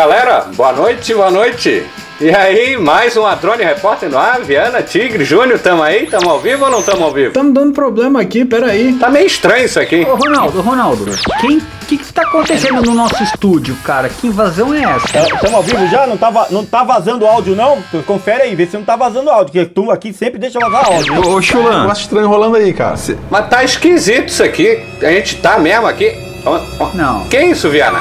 [0.00, 1.86] Galera, boa noite, boa noite.
[2.18, 6.06] E aí, mais um Drone Repórter no ar, Viana, Tigre, Júnior, tamo aí?
[6.06, 7.34] Tamo ao vivo ou não tamo ao vivo?
[7.34, 8.94] Tamo dando problema aqui, peraí.
[8.94, 10.00] Tá meio estranho isso aqui.
[10.00, 11.04] Ô, Ronaldo, Ronaldo,
[11.42, 14.08] quem que, que tá acontecendo no nosso estúdio, cara?
[14.08, 15.34] Que invasão é essa?
[15.34, 16.06] Estamos ao vivo já?
[16.06, 17.82] Não tá, não tá vazando áudio, não?
[18.06, 21.28] Confere aí, vê se não tá vazando áudio, porque tu aqui sempre deixa vazar áudio.
[21.28, 22.96] Ô, Chulan, Eu acho estranho rolando aí, cara.
[23.30, 24.82] Mas tá esquisito isso aqui.
[25.02, 26.29] A gente tá mesmo aqui.
[26.44, 26.90] Ó, ó.
[26.94, 27.28] Não.
[27.28, 28.00] Que isso, Viana?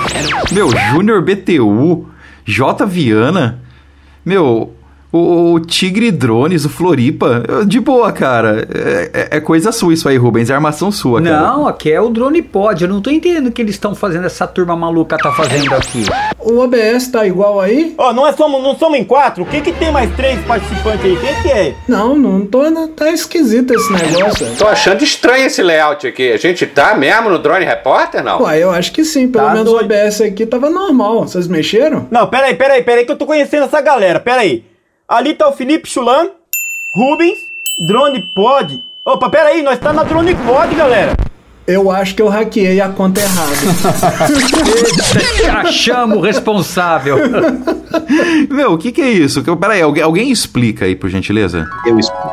[0.51, 2.09] meu, Júnior BTU,
[2.45, 3.59] J Viana,
[4.25, 4.73] meu,
[5.11, 8.67] o, o Tigre Drones, o Floripa, de boa, cara.
[8.73, 11.39] É, é- é coisa sua isso aí, Rubens, é armação sua, cara.
[11.41, 12.83] Não, aqui é o Drone Pod.
[12.83, 16.03] Eu não tô entendendo o que eles estão fazendo, essa turma maluca tá fazendo aqui.
[16.39, 17.93] O OBS tá igual aí?
[17.97, 19.43] Ó, não, é somos, não somos em quatro?
[19.43, 21.17] O que que tem mais três participantes aí?
[21.17, 21.75] Quem que é?
[21.87, 22.69] Não, não tô.
[22.69, 24.47] não- Tá esquisito esse negócio.
[24.57, 26.31] Tô achando estranho esse layout aqui.
[26.31, 28.41] A gente tá mesmo no Drone Repórter, não?
[28.43, 29.27] Ué, eu acho que sim.
[29.29, 29.83] Pelo Tá menos doido.
[29.83, 31.21] o OBS aqui tava normal.
[31.27, 32.07] Vocês mexeram?
[32.11, 34.63] Não, peraí, peraí, peraí, que eu tô conhecendo essa galera, peraí.
[35.09, 36.27] Ali tá o Felipe Chulan,
[36.95, 37.39] Rubens,
[37.87, 38.83] Drone Pod.
[39.03, 41.13] Opa, peraí, nós tá na Drone Pod, galera.
[41.65, 43.51] Eu acho que eu hackeei a conta errada.
[46.15, 47.17] O responsável.
[48.49, 49.43] Meu, o que que é isso?
[49.43, 51.67] Que- Peraí, alguém, alguém explica aí, por gentileza?
[51.85, 52.27] Eu explico.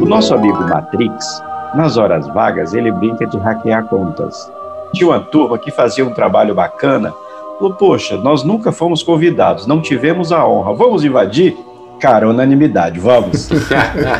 [0.00, 1.42] O nosso amigo Matrix,
[1.74, 4.50] nas horas vagas, ele brinca de hackear contas.
[4.94, 7.12] Tinha uma turma que fazia um trabalho bacana.
[7.60, 10.72] Falou, poxa, nós nunca fomos convidados, não tivemos a honra.
[10.72, 11.54] Vamos invadir?
[12.00, 13.50] Cara, unanimidade, vamos.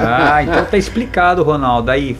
[0.06, 1.90] Ah, então tá explicado, Ronaldo.
[1.90, 2.18] Aí,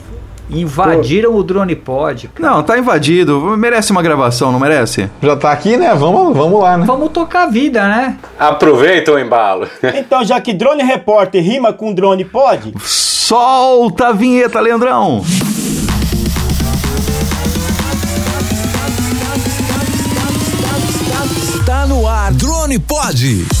[0.49, 2.27] invadiram o Drone Pod.
[2.39, 5.11] Não, tá invadido, merece uma gravação, não merece?
[5.21, 5.93] Já tá aqui, né?
[5.93, 6.85] Vamos, vamos lá, né?
[6.87, 8.17] Vamos tocar a vida, né?
[8.39, 9.67] Aproveita o embalo.
[9.93, 15.21] Então, já que Drone Repórter rima com Drone Pod, Solta a vinheta, Leandrão!
[21.91, 23.60] No ar Drone Pod.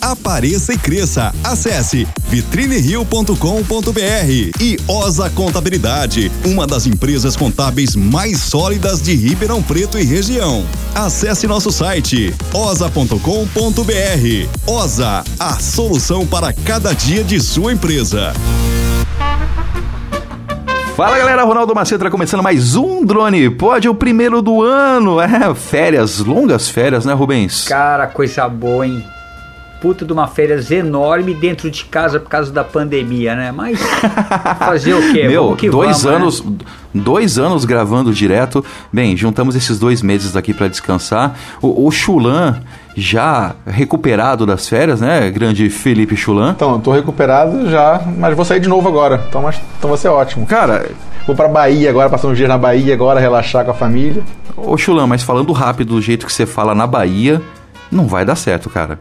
[0.00, 1.34] Apareça e cresça.
[1.42, 3.32] Acesse vitrinerio.com.br
[4.60, 10.64] e Osa Contabilidade, uma das empresas contábeis mais sólidas de Ribeirão Preto e região.
[10.94, 13.18] Acesse nosso site osa.com.br.
[14.66, 18.32] Osa, a solução para cada dia de sua empresa.
[20.98, 25.20] Fala galera, Ronaldo Macedo tá começando mais um Drone Pod, o primeiro do ano.
[25.20, 27.68] É, férias, longas férias, né, Rubens?
[27.68, 29.04] Cara, coisa boa, hein?
[29.80, 33.52] Puta de uma férias enorme dentro de casa por causa da pandemia, né?
[33.52, 33.78] Mas
[34.58, 35.26] fazer o quê?
[35.28, 36.50] Meu, que dois vamos, né?
[36.50, 36.62] anos,
[36.92, 38.64] dois anos gravando direto.
[38.92, 41.38] Bem, juntamos esses dois meses aqui pra descansar.
[41.62, 42.60] O, o Chulan
[42.96, 45.30] já recuperado das férias, né?
[45.30, 46.52] Grande Felipe Chulan.
[46.56, 49.24] Então, eu tô recuperado já, mas vou sair de novo agora.
[49.28, 50.44] Então, mas, então vai ser ótimo.
[50.44, 50.86] Cara,
[51.28, 54.22] Vou pra Bahia agora, passar uns dias na Bahia agora, relaxar com a família.
[54.56, 57.42] ô Chulan, mas falando rápido do jeito que você fala na Bahia,
[57.92, 58.98] não vai dar certo, cara.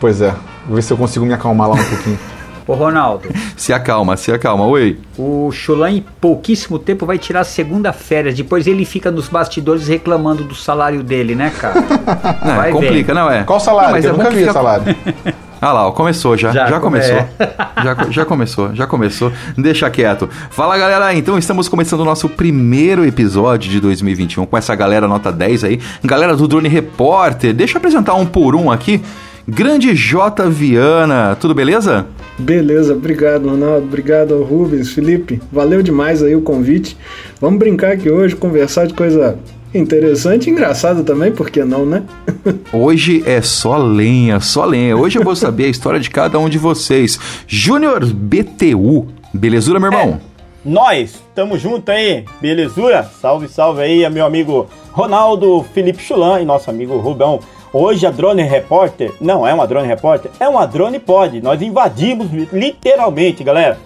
[0.00, 0.34] Pois é,
[0.66, 2.18] vou ver se eu consigo me acalmar lá um pouquinho.
[2.64, 4.64] Ô, Ronaldo, Se acalma, se acalma.
[4.66, 4.96] Oi.
[5.18, 8.36] o Chulan em pouquíssimo tempo vai tirar a segunda férias.
[8.36, 11.80] Depois ele fica nos bastidores reclamando do salário dele, né, cara?
[12.44, 13.42] Não, Vai complica, não é?
[13.42, 13.88] Qual o salário?
[13.88, 14.84] Não, mas eu é nunca vi fica- salário.
[15.64, 16.50] Ah lá, ó, começou já.
[16.50, 17.14] Já, Já começou.
[17.16, 19.32] come- já, já começou, já começou.
[19.56, 20.28] Deixa quieto.
[20.50, 25.30] Fala galera, então estamos começando o nosso primeiro episódio de 2021 com essa galera nota
[25.30, 25.80] 10 aí.
[26.02, 27.54] Galera do Drone Repórter.
[27.54, 29.00] Deixa eu apresentar um por um aqui.
[29.46, 32.06] Grande J Viana, tudo beleza?
[32.38, 33.86] Beleza, obrigado, Ronaldo.
[33.86, 35.40] Obrigado, Rubens, Felipe.
[35.50, 36.96] Valeu demais aí o convite.
[37.40, 39.36] Vamos brincar aqui hoje, conversar de coisa
[39.74, 42.02] interessante e engraçada também, por que não, né?
[42.72, 44.96] Hoje é só lenha, só lenha.
[44.96, 47.18] Hoje eu vou saber a história de cada um de vocês.
[47.46, 50.20] Júnior BTU, belezura, meu irmão?
[50.64, 53.02] nós, tamo junto aí, belezura?
[53.20, 57.40] Salve, salve aí, meu amigo Ronaldo Felipe Chulan e nosso amigo Rubão.
[57.72, 61.40] Hoje a Drone Repórter não é uma Drone Repórter, é uma Drone Pod.
[61.40, 63.78] Nós invadimos literalmente, galera.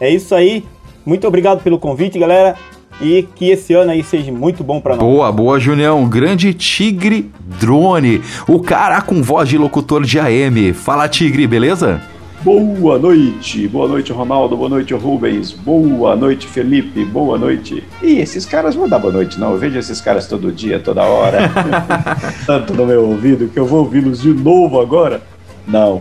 [0.00, 0.64] É isso aí.
[1.04, 2.56] Muito obrigado pelo convite, galera.
[2.98, 5.04] E que esse ano aí seja muito bom pra nós.
[5.04, 6.08] Boa, boa, Junião.
[6.08, 7.30] Grande Tigre
[7.60, 8.22] Drone.
[8.48, 10.72] O cara com voz de locutor de AM.
[10.72, 12.00] Fala, Tigre, beleza?
[12.46, 17.82] Boa noite, boa noite Ronaldo, boa noite Rubens, boa noite Felipe, boa noite.
[18.00, 19.50] E esses caras vão dar boa noite, não?
[19.50, 21.50] Eu vejo esses caras todo dia, toda hora,
[22.46, 25.22] tanto no meu ouvido que eu vou ouvi-los de novo agora.
[25.66, 26.00] Não,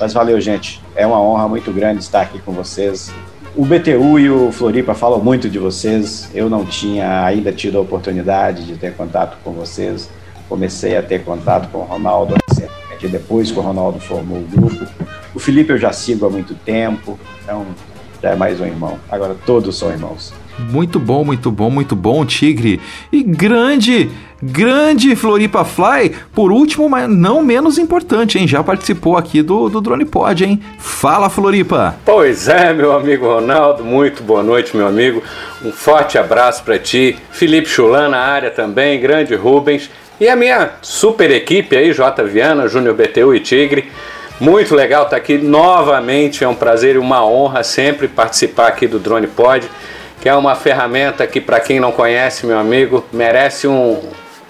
[0.00, 0.82] mas valeu, gente.
[0.96, 3.14] É uma honra muito grande estar aqui com vocês.
[3.54, 6.28] O BTU e o Floripa falam muito de vocês.
[6.34, 10.10] Eu não tinha ainda tido a oportunidade de ter contato com vocês.
[10.48, 12.34] Comecei a ter contato com o Ronaldo
[12.98, 14.86] recentemente, depois que o Ronaldo formou o grupo.
[15.34, 17.64] O Felipe eu já sigo há muito tempo, então
[18.22, 18.98] já é mais um irmão.
[19.10, 20.32] Agora todos são irmãos.
[20.58, 22.80] Muito bom, muito bom, muito bom, Tigre.
[23.12, 24.10] E grande,
[24.42, 26.16] grande Floripa Fly.
[26.34, 28.48] Por último, mas não menos importante, hein?
[28.48, 30.60] Já participou aqui do, do Drone Pod, hein?
[30.76, 31.94] Fala, Floripa.
[32.04, 33.84] Pois é, meu amigo Ronaldo.
[33.84, 35.22] Muito boa noite, meu amigo.
[35.64, 37.16] Um forte abraço para ti.
[37.30, 39.88] Felipe Chulan na área também, grande Rubens.
[40.20, 43.90] E a minha super equipe aí, J Viana, Júnior BTU e Tigre.
[44.40, 46.42] Muito legal estar aqui novamente.
[46.42, 49.68] É um prazer e uma honra sempre participar aqui do Drone Pod
[50.20, 54.00] que é uma ferramenta que, para quem não conhece, meu amigo, merece um,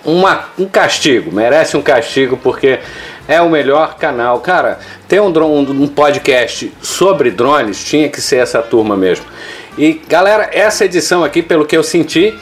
[0.04, 2.78] uma, um castigo, merece um castigo, porque
[3.26, 4.40] é o melhor canal.
[4.40, 9.26] Cara, ter um, drone, um podcast sobre drones tinha que ser essa turma mesmo.
[9.76, 12.36] E galera, essa edição aqui, pelo que eu senti,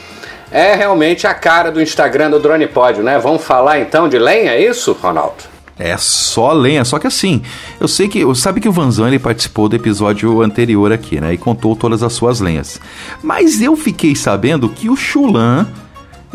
[0.51, 3.19] é realmente a cara do Instagram do Drone Pod, né?
[3.19, 5.57] Vamos falar então de lenha, é isso, Ronaldo?
[5.79, 7.43] É só lenha, só que assim,
[7.79, 11.37] eu sei que, sabe que o Vanzan ele participou do episódio anterior aqui, né, e
[11.37, 12.81] contou todas as suas lenhas.
[13.21, 15.67] Mas eu fiquei sabendo que o Chulan,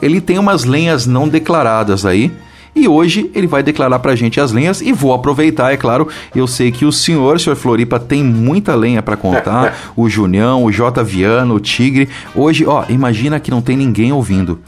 [0.00, 2.30] ele tem umas lenhas não declaradas aí,
[2.74, 6.08] e hoje ele vai declarar pra gente as lenhas e vou aproveitar, é claro.
[6.34, 9.76] Eu sei que o senhor, senhor Floripa, tem muita lenha para contar.
[9.94, 12.08] o Junião, o J Viano, o Tigre.
[12.34, 14.60] Hoje, ó, imagina que não tem ninguém ouvindo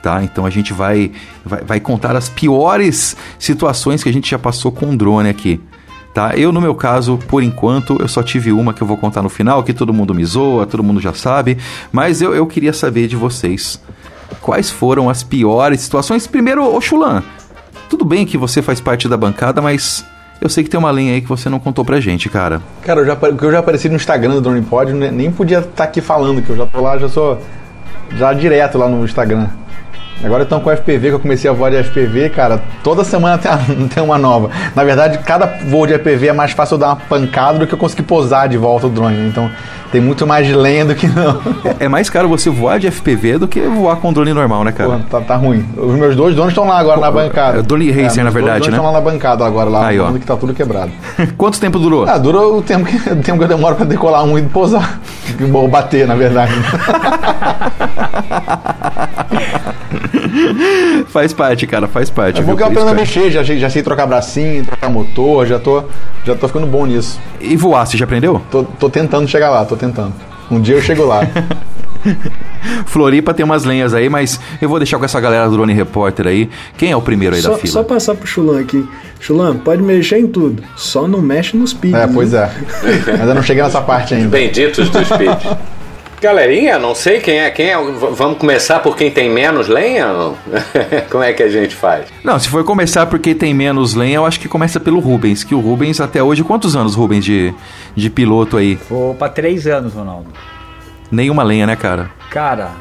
[0.00, 0.22] tá?
[0.22, 1.10] Então a gente vai,
[1.44, 5.60] vai, vai contar as piores situações que a gente já passou com o drone aqui.
[6.14, 6.36] Tá?
[6.36, 9.28] Eu, no meu caso, por enquanto, eu só tive uma que eu vou contar no
[9.28, 11.58] final, que todo mundo me zoa, todo mundo já sabe,
[11.92, 13.80] mas eu, eu queria saber de vocês.
[14.40, 16.26] Quais foram as piores situações?
[16.26, 17.22] Primeiro, ô Chulan,
[17.88, 20.04] tudo bem que você faz parte da bancada, mas
[20.40, 22.62] eu sei que tem uma linha aí que você não contou pra gente, cara.
[22.82, 25.84] Cara, eu já, eu já apareci no Instagram do Drone Pod, nem podia estar tá
[25.84, 27.38] aqui falando, que eu já tô lá, já sou
[28.12, 29.48] já direto lá no Instagram.
[30.22, 33.50] Agora estão com FPV, que eu comecei a voar de FPV, cara, toda semana tem,
[33.50, 34.50] uma, tem uma nova.
[34.74, 37.74] Na verdade, cada voo de FPV é mais fácil eu dar uma pancada do que
[37.74, 39.28] eu conseguir posar de volta o drone.
[39.28, 39.48] Então,
[39.92, 41.40] tem muito mais lenha do que não.
[41.64, 44.72] É, é mais caro você voar de FPV do que voar com drone normal, né,
[44.72, 44.90] cara?
[44.90, 45.64] Pô, tá, tá ruim.
[45.76, 47.60] Os meus dois drones estão lá agora Pô, na bancada.
[47.60, 48.76] É drone Racer, é, na verdade, dois né?
[48.76, 50.10] estão lá na bancada agora, lá, Aí, ó.
[50.12, 50.90] que tá tudo quebrado.
[51.38, 52.06] Quanto tempo durou?
[52.08, 55.00] Ah, durou o tempo que, o tempo que eu demoro pra decolar um e posar.
[55.52, 56.52] Ou bater, na verdade.
[61.08, 62.40] faz parte, cara, faz parte.
[62.40, 65.58] É bom que eu aprendo a mexer, já, já sei trocar bracinho, trocar motor, já
[65.58, 65.84] tô,
[66.24, 67.20] já tô ficando bom nisso.
[67.40, 68.40] E voar, você já aprendeu?
[68.50, 70.12] Tô, tô tentando chegar lá, tô tentando.
[70.50, 71.20] Um dia eu chego lá.
[72.86, 76.26] Floripa tem umas lenhas aí, mas eu vou deixar com essa galera do Drone Repórter
[76.26, 76.48] aí.
[76.76, 77.72] Quem é o primeiro aí só, da fila?
[77.72, 78.86] Só passar pro Chulan aqui.
[79.20, 81.98] Chulan, pode mexer em tudo, só não mexe nos speeds.
[81.98, 82.50] É, pois né?
[82.84, 83.10] é.
[83.20, 84.28] Ainda não cheguei nessa parte ainda.
[84.28, 85.56] Benditos dos speeds.
[86.20, 87.76] Galerinha, não sei quem é quem é.
[87.76, 90.06] Vamos começar por quem tem menos lenha?
[91.10, 92.06] Como é que a gente faz?
[92.24, 95.44] Não, se for começar por quem tem menos lenha, eu acho que começa pelo Rubens.
[95.44, 97.54] Que o Rubens, até hoje, quantos anos, Rubens, de,
[97.94, 98.78] de piloto aí?
[98.88, 100.30] Vou pra três anos, Ronaldo.
[101.10, 102.10] Nenhuma lenha, né, cara?
[102.30, 102.72] Cara,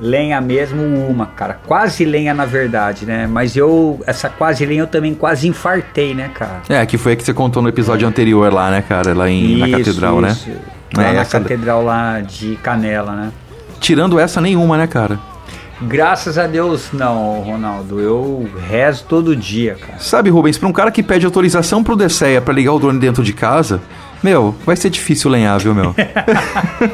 [0.00, 1.60] lenha mesmo uma, cara.
[1.66, 3.26] Quase lenha, na verdade, né?
[3.26, 6.62] Mas eu, essa quase lenha, eu também quase infartei, né, cara?
[6.68, 8.08] É, que foi a que você contou no episódio é.
[8.08, 9.14] anterior lá, né, cara?
[9.14, 10.30] Lá em, isso, na catedral, né?
[10.30, 10.48] isso.
[10.48, 10.73] né?
[10.96, 11.40] Lá é, na essa...
[11.40, 13.32] catedral lá de Canela, né?
[13.80, 15.18] Tirando essa nenhuma, né, cara?
[15.82, 18.00] Graças a Deus, não, Ronaldo.
[18.00, 19.98] Eu rezo todo dia, cara.
[19.98, 23.22] Sabe, Rubens, para um cara que pede autorização pro DCEA para ligar o drone dentro
[23.22, 23.82] de casa,
[24.22, 25.94] meu, vai ser difícil lenhar, viu, meu?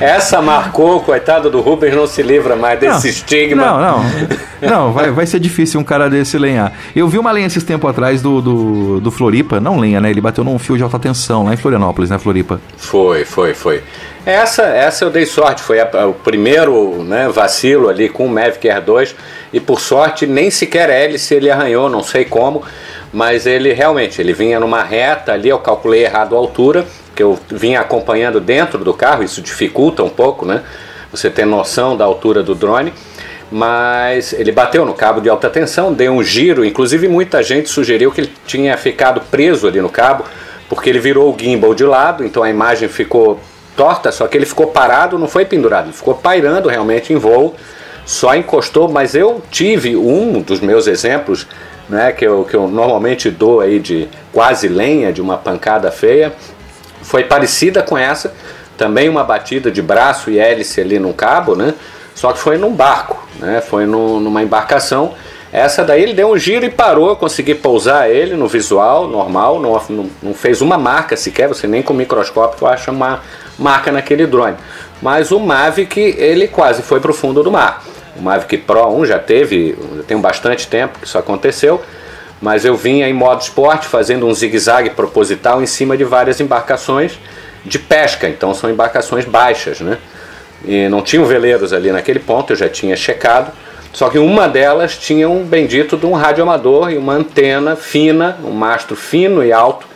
[0.00, 3.66] Essa marcou, coitado do Rubens, não se livra mais desse não, estigma.
[3.66, 4.38] Não, não.
[4.60, 6.72] Não, vai, vai ser difícil um cara desse lenhar.
[6.94, 10.10] Eu vi uma lenha esses tempos atrás do, do, do Floripa, não lenha, né?
[10.10, 12.60] Ele bateu num fio de alta tensão lá em Florianópolis, né, Floripa?
[12.76, 13.84] Foi, foi, foi.
[14.26, 18.68] Essa, essa eu dei sorte, foi a, o primeiro né, vacilo ali com o Mavic
[18.68, 19.14] Air 2
[19.52, 22.64] e por sorte nem sequer hélice ele arranhou, não sei como
[23.12, 26.86] mas ele realmente ele vinha numa reta ali, eu calculei errado a altura,
[27.18, 30.62] que eu vinha acompanhando dentro do carro, isso dificulta um pouco, né?
[31.10, 32.92] Você ter noção da altura do drone,
[33.50, 38.12] mas ele bateu no cabo de alta tensão, deu um giro, inclusive muita gente sugeriu
[38.12, 40.22] que ele tinha ficado preso ali no cabo,
[40.68, 43.40] porque ele virou o gimbal de lado, então a imagem ficou
[43.76, 47.56] torta, só que ele ficou parado, não foi pendurado, ele ficou pairando realmente em voo,
[48.06, 51.48] só encostou, mas eu tive um dos meus exemplos
[51.88, 56.32] né, que, eu, que eu normalmente dou aí de quase lenha, de uma pancada feia,
[57.08, 58.34] foi parecida com essa,
[58.76, 61.72] também uma batida de braço e hélice ali no cabo, né?
[62.14, 63.62] Só que foi num barco, né?
[63.62, 65.14] Foi no, numa embarcação.
[65.50, 69.82] Essa daí ele deu um giro e parou, consegui pousar ele no visual normal, não,
[69.88, 73.22] não, não fez uma marca sequer, você nem com microscópio acha uma
[73.58, 74.56] marca naquele drone.
[75.00, 77.82] Mas o Mavic, ele quase foi para o fundo do mar.
[78.18, 81.80] O Mavic Pro 1 já teve, já tem bastante tempo que isso aconteceu,
[82.40, 87.18] mas eu vinha em modo esporte fazendo um zigue-zague proposital em cima de várias embarcações
[87.64, 89.98] de pesca, então são embarcações baixas, né?
[90.64, 93.52] E não tinham veleiros ali naquele ponto, eu já tinha checado.
[93.92, 98.50] Só que uma delas tinha um bendito de um radioamador e uma antena fina, um
[98.50, 99.86] mastro fino e alto,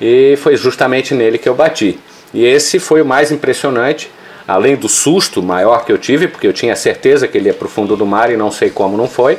[0.00, 1.98] e foi justamente nele que eu bati.
[2.32, 4.10] E esse foi o mais impressionante,
[4.46, 7.66] além do susto maior que eu tive, porque eu tinha certeza que ele ia para
[7.66, 9.38] o fundo do mar e não sei como não foi.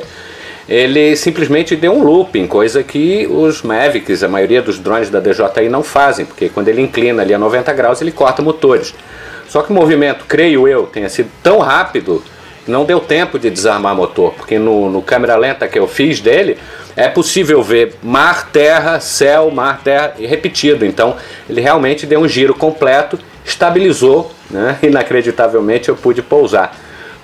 [0.70, 5.68] Ele simplesmente deu um looping, coisa que os Mavics, a maioria dos drones da DJI
[5.68, 8.94] não fazem, porque quando ele inclina ali a 90 graus ele corta motores.
[9.48, 12.22] Só que o movimento, creio eu, tenha sido tão rápido
[12.70, 16.56] não deu tempo de desarmar motor, porque no, no câmera lenta que eu fiz dele
[16.94, 20.84] é possível ver mar, terra, céu, mar, terra e repetido.
[20.84, 21.16] Então
[21.48, 24.78] ele realmente deu um giro completo, estabilizou, né?
[24.84, 26.76] inacreditavelmente eu pude pousar.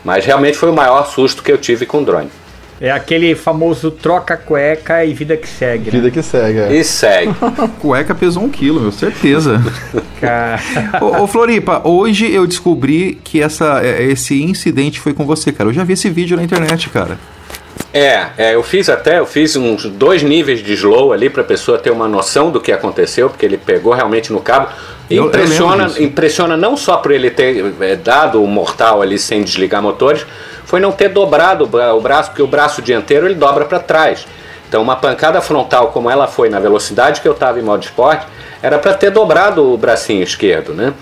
[0.05, 2.31] Mas realmente foi o maior susto que eu tive com o drone.
[2.79, 5.91] É aquele famoso troca cueca e vida que segue.
[5.91, 6.11] Vida né?
[6.11, 6.73] que segue, é.
[6.75, 7.35] E segue.
[7.81, 9.63] Cueca pesou um quilo, meu, certeza.
[10.21, 10.61] Cara,
[11.01, 15.71] ô, ô, Floripa, hoje eu descobri que essa, é, esse incidente foi com você, cara.
[15.71, 17.19] Eu já vi esse vídeo na internet, cara.
[17.93, 21.45] É, é, eu fiz até, eu fiz uns dois níveis de slow ali para a
[21.45, 24.69] pessoa ter uma noção do que aconteceu, porque ele pegou realmente no cabo.
[25.09, 26.03] Eu- eu Impressiona, lembro disso.
[26.03, 30.27] impressiona não só por ele ter é, dado o mortal ali sem desligar motores,
[30.67, 33.79] foi não ter dobrado o bra- o braço, porque o braço dianteiro ele dobra para
[33.79, 34.27] trás.
[34.69, 38.27] Então uma pancada frontal como ela foi na velocidade que eu estava em modo esporte,
[38.61, 40.93] era para ter dobrado o bracinho esquerdo, né?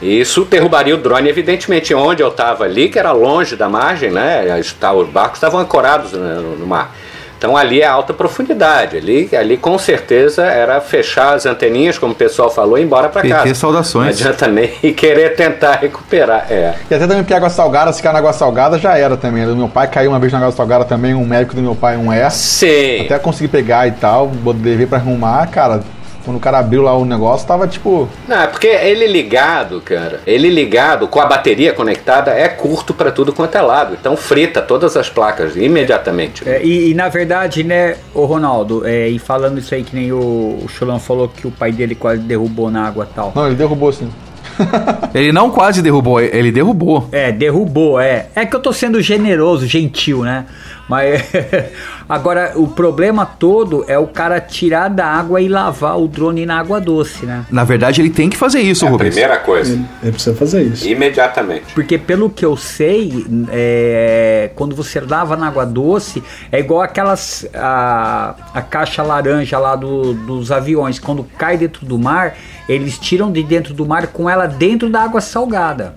[0.00, 4.10] E isso derrubaria o drone, evidentemente, onde eu estava ali, que era longe da margem,
[4.10, 4.44] né?
[4.58, 6.92] Os barcos estavam ancorados né, no mar.
[7.42, 8.96] Então ali é alta profundidade.
[8.96, 13.08] Ali, ali com certeza era fechar as anteninhas, como o pessoal falou, e ir embora
[13.08, 13.52] para casa.
[13.52, 14.20] saudações.
[14.20, 16.46] Não adianta nem querer tentar recuperar.
[16.48, 16.74] É.
[16.88, 19.44] E até também porque água salgada, se cair na água salgada, já era também.
[19.44, 21.96] O meu pai caiu uma vez na água salgada também, um médico do meu pai,
[21.96, 22.30] um é.
[22.30, 23.06] Sim.
[23.06, 24.30] Até consegui pegar e tal,
[24.62, 25.82] levei pra arrumar, cara.
[26.24, 28.08] Quando o cara abriu lá o negócio, tava tipo.
[28.28, 33.10] Não, é porque ele ligado, cara, ele ligado com a bateria conectada é curto para
[33.10, 33.96] tudo quanto é lado.
[33.98, 36.48] Então frita todas as placas imediatamente.
[36.48, 40.12] é, e, e na verdade, né, o Ronaldo, é, e falando isso aí que nem
[40.12, 43.32] o, o Chulão falou que o pai dele quase derrubou na água e tal.
[43.34, 44.10] Não, ele derrubou assim.
[45.14, 47.08] Ele não quase derrubou, ele derrubou.
[47.12, 48.26] É, derrubou, é.
[48.34, 50.46] É que eu tô sendo generoso, gentil, né?
[50.88, 51.22] Mas
[52.08, 56.58] agora o problema todo é o cara tirar da água e lavar o drone na
[56.58, 57.46] água doce, né?
[57.50, 59.14] Na verdade, ele tem que fazer isso, É a Rubens.
[59.14, 59.72] primeira coisa.
[60.02, 60.86] Ele precisa fazer isso.
[60.86, 61.72] Imediatamente.
[61.74, 67.46] Porque pelo que eu sei, é, quando você lava na água doce, é igual aquelas
[67.54, 72.34] a, a caixa laranja lá do- dos aviões, quando cai dentro do mar,
[72.68, 75.94] eles tiram de dentro do mar com ela dentro da água salgada.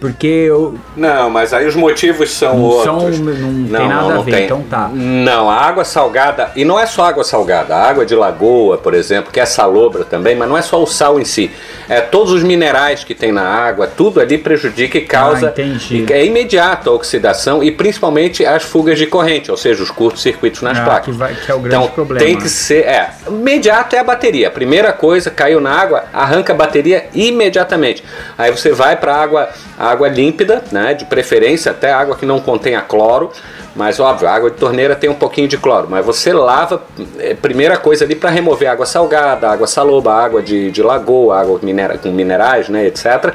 [0.00, 3.16] Porque eu, Não, mas aí os motivos são Não outros.
[3.16, 4.88] são- não tem nada a ver, então tá.
[4.92, 8.94] Não, a água salgada, e não é só água salgada, a água de lagoa, por
[8.94, 11.50] exemplo, que é salobra também, mas não é só o sal em si.
[11.88, 15.48] É todos os minerais que tem na água, tudo ali prejudica e causa.
[15.48, 16.06] Ah, entendi.
[16.12, 20.78] é imediata a oxidação e principalmente as fugas de corrente, ou seja, os curtos-circuitos nas
[20.78, 21.04] Ah, placas.
[21.06, 22.84] que vai- que é o grande então, problema, Tem que ser.
[22.84, 24.50] É, imediato é a bateria.
[24.50, 28.04] Primeira coisa, caiu na água, arranca a bateria imediatamente.
[28.36, 29.48] Aí você vai para água,
[29.90, 30.94] água límpida, né?
[30.94, 33.30] De preferência até água que não contenha cloro.
[33.74, 35.86] Mas óbvio, a água de torneira tem um pouquinho de cloro.
[35.88, 36.82] Mas você lava,
[37.18, 41.60] é, primeira coisa ali para remover água salgada, água saloba, água de, de lagoa, água
[41.62, 42.86] minera, com minerais, né?
[42.86, 43.34] Etc.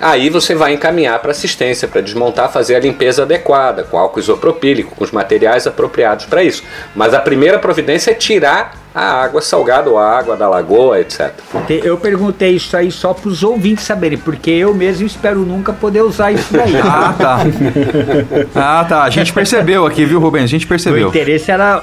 [0.00, 4.94] Aí você vai encaminhar para assistência, para desmontar, fazer a limpeza adequada, com álcool isopropílico,
[4.94, 6.62] com os materiais apropriados para isso.
[6.94, 11.30] Mas a primeira providência é tirar a água salgada ou a água da lagoa, etc.
[11.68, 16.00] eu perguntei isso aí só para os ouvintes saberem, porque eu mesmo espero nunca poder
[16.02, 16.72] usar isso daí.
[16.82, 17.38] Ah, tá.
[18.54, 19.02] Ah, tá.
[19.02, 20.44] A gente percebeu aqui, viu, Rubens?
[20.44, 21.08] A gente percebeu.
[21.08, 21.82] interesse era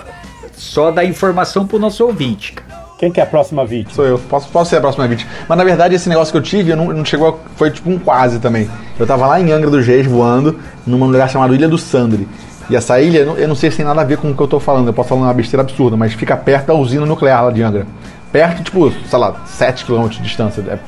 [0.56, 2.54] só dar informação pro nosso ouvinte.
[2.54, 2.84] cara.
[2.98, 3.94] Quem que é a próxima vítima?
[3.94, 5.30] Sou eu, posso, posso ser a próxima vítima.
[5.48, 7.28] Mas na verdade, esse negócio que eu tive, eu não, não chegou.
[7.30, 8.70] a- foi tipo um quase também.
[8.98, 12.28] Eu tava lá em Angra dos Reis voando, num lugar chamado Ilha do Sandre.
[12.70, 14.48] E essa ilha, eu não, sei se tem nada a ver com o que eu
[14.48, 17.52] tô falando, eu posso falar uma besteira absurda, mas fica perto da usina nuclear lá
[17.52, 17.86] de Angra.
[18.32, 20.62] Perto, tipo, sei lá, 7 km de distância.
[20.68, 20.80] É-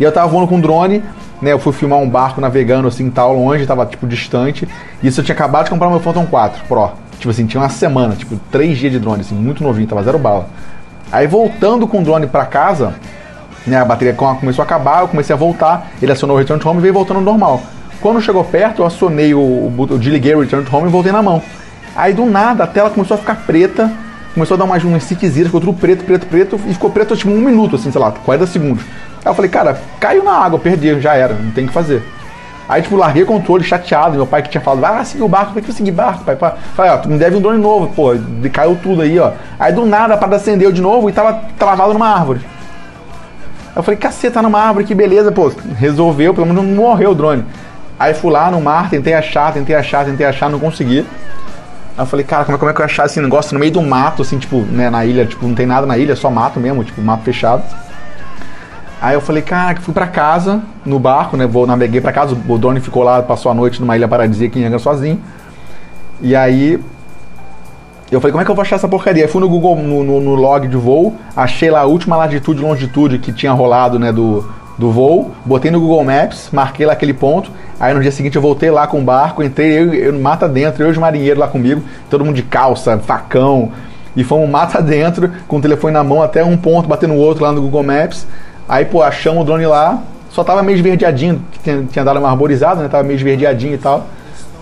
[0.00, 1.02] E eu tava voando com um drone,
[1.40, 1.52] né?
[1.52, 4.66] Eu fui filmar um barco navegando assim, tal, longe, tava tipo distante.
[5.02, 6.90] E isso eu tinha acabado de comprar meu Phantom 4 Pro.
[7.18, 10.18] Tipo assim, tinha uma semana, tipo, três dias de drone, assim, muito novinho, tava zero
[10.18, 10.48] bala.
[11.12, 12.94] Aí voltando com o drone pra casa,
[13.66, 16.68] né, a bateria começou a acabar, eu comecei a voltar, ele acionou o return to
[16.68, 17.62] home e veio voltando normal.
[18.02, 21.12] Quando chegou perto, eu acionei o, o, eu desliguei o return to home e voltei
[21.12, 21.40] na mão.
[21.94, 23.92] Aí do nada a tela começou a ficar preta,
[24.34, 27.40] começou a dar umas, umas ficou tudo preto, preto, preto, e ficou preto tipo um
[27.40, 28.84] minuto, assim, sei lá, 40 segundos.
[29.24, 32.02] Aí eu falei, cara, caiu na água, perdi, já era, não tem o que fazer.
[32.68, 34.16] Aí, tipo, larguei o controle chateado.
[34.16, 36.36] Meu pai que tinha falado, ah, segui o barco, por que eu segui barco, pai?
[36.74, 38.14] Falei, ó, tu me deve um drone novo, pô,
[38.52, 39.32] caiu tudo aí, ó.
[39.60, 42.40] Aí do nada a parada acendeu de novo e tava travado numa árvore.
[43.66, 47.10] Aí eu falei, caceta, tá numa árvore, que beleza, pô, resolveu, pelo menos não morreu
[47.10, 47.44] o drone.
[47.98, 51.00] Aí fui lá no mar, tentei achar, tentei achar, tentei achar, não consegui.
[51.00, 51.06] Aí
[51.98, 53.82] eu falei, cara, como é, como é que eu achar esse negócio no meio do
[53.82, 56.82] mato, assim, tipo, né, na ilha, tipo, não tem nada na ilha, só mato mesmo,
[56.82, 57.62] tipo, mato fechado.
[59.00, 61.46] Aí eu falei, cara, fui pra casa, no barco, né?
[61.46, 64.64] Vou, naveguei pra casa, o drone ficou lá, passou a noite numa ilha paradisíaca em
[64.64, 65.20] Angra sozinho.
[66.20, 66.78] E aí
[68.12, 69.24] eu falei, como é que eu vou achar essa porcaria?
[69.24, 72.60] Aí fui no Google, no, no, no, log de voo, achei lá a última latitude
[72.60, 74.48] e longitude que tinha rolado, né, do,
[74.82, 78.42] do voo, botei no Google Maps, marquei lá aquele ponto, aí no dia seguinte eu
[78.42, 81.48] voltei lá com o barco, entrei eu, eu mata dentro, eu e os marinheiros lá
[81.48, 83.72] comigo, todo mundo de calça, facão,
[84.16, 87.44] e fomos mata dentro, com o telefone na mão, até um ponto batendo no outro
[87.44, 88.26] lá no Google Maps,
[88.68, 92.80] Aí, pô, achamos o drone lá, só tava meio esverdeadinho, tinha, tinha dado uma arborizada,
[92.82, 92.88] né?
[92.88, 94.06] Tava meio esverdeadinho e tal.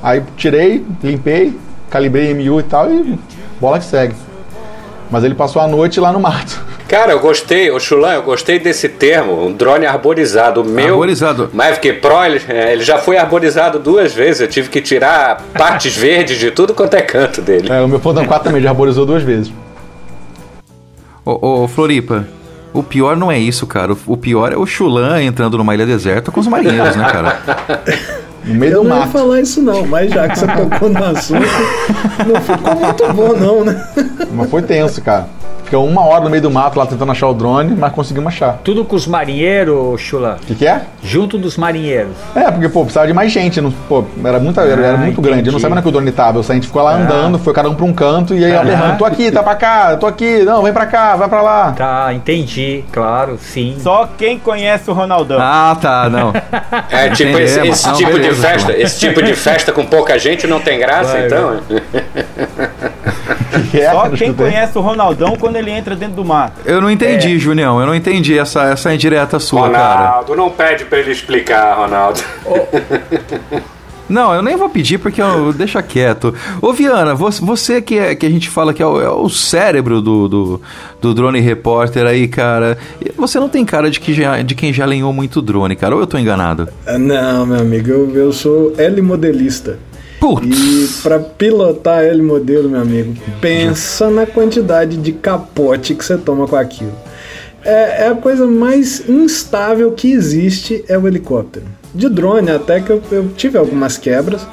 [0.03, 1.57] Aí tirei, limpei,
[1.91, 3.19] calibrei MU e tal e
[3.61, 4.15] bola que segue.
[5.11, 6.61] Mas ele passou a noite lá no mato.
[6.91, 10.63] Cara, eu gostei, o Chulan, eu gostei desse termo, um drone arborizado.
[10.63, 11.49] O meu arborizado.
[11.53, 14.41] Mavic Pro, ele, é, ele, já foi arborizado duas vezes.
[14.41, 17.71] Eu tive que tirar partes verdes de tudo quanto é canto dele.
[17.71, 19.53] É, o meu Phantom 4 também já arborizou duas vezes.
[21.25, 22.27] Ô, ô Floripa,
[22.73, 23.97] o pior não é isso, cara.
[24.05, 27.39] O pior é o Chulan entrando numa ilha deserta com os marinheiros, né, cara?
[28.43, 29.09] No meio eu do não mato.
[29.09, 31.47] ia falar isso não, mas já que você tocou no assunto,
[32.27, 33.87] não ficou muito bom não, né?
[34.33, 35.29] Mas foi tenso, cara.
[35.71, 38.59] Ficou uma hora no meio do mato lá tentando achar o drone, mas conseguimos achar.
[38.65, 40.37] Tudo com os marinheiros, Chula?
[40.43, 40.83] O que, que, é?
[41.01, 42.11] Junto dos marinheiros.
[42.35, 43.61] É, porque, pô, precisava de mais gente.
[43.61, 45.49] Não, pô, era, muita, era, era ah, muito grande.
[45.49, 46.41] Eu não sabia onde é que o drone tava.
[46.41, 46.97] A gente ficou lá ah.
[46.97, 48.65] andando, foi cada um pra um canto e aí ah.
[48.65, 51.71] berrando, tô aqui, tá pra cá, tô aqui, não, vem pra cá, vai pra lá.
[51.71, 53.77] Tá, entendi, claro, sim.
[53.79, 55.39] Só quem conhece o Ronaldão.
[55.41, 56.33] Ah, tá, não.
[56.91, 60.19] É, tipo, esse, esse não, tipo beleza, de festa, esse tipo de festa com pouca
[60.19, 61.61] gente não tem graça, vai, então.
[63.93, 66.55] Só quem conhece o Ronaldão quando ele entra dentro do mar.
[66.65, 67.39] Eu não entendi, é.
[67.39, 67.81] Junião.
[67.81, 70.09] Eu não entendi essa, essa indireta sua, Ronaldo, cara.
[70.09, 72.21] Ronaldo, não pede pra ele explicar, Ronaldo.
[74.11, 76.35] Não, eu nem vou pedir porque eu deixa quieto.
[76.61, 80.03] Ô Viana, você que, é, que a gente fala que é o, é o cérebro
[80.03, 80.61] do, do,
[81.01, 82.77] do, drone repórter aí, cara.
[83.17, 85.95] Você não tem cara de, que já, de quem já alinhou muito drone, cara.
[85.95, 86.69] Ou eu tô enganado?
[86.99, 89.79] Não, meu amigo, eu, eu sou L modelista.
[90.21, 90.47] Putz.
[90.47, 96.47] E para pilotar L modelo, meu amigo, pensa na quantidade de capote que você toma
[96.47, 96.93] com aquilo.
[97.65, 101.65] É, é, a coisa mais instável que existe é o helicóptero.
[101.95, 104.47] De drone até que eu, eu tive algumas quebras,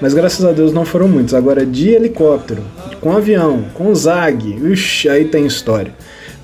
[0.00, 1.34] mas graças a Deus não foram muitos.
[1.34, 2.62] Agora de helicóptero,
[3.00, 5.92] com avião, com ZAG, ixi, aí tem história.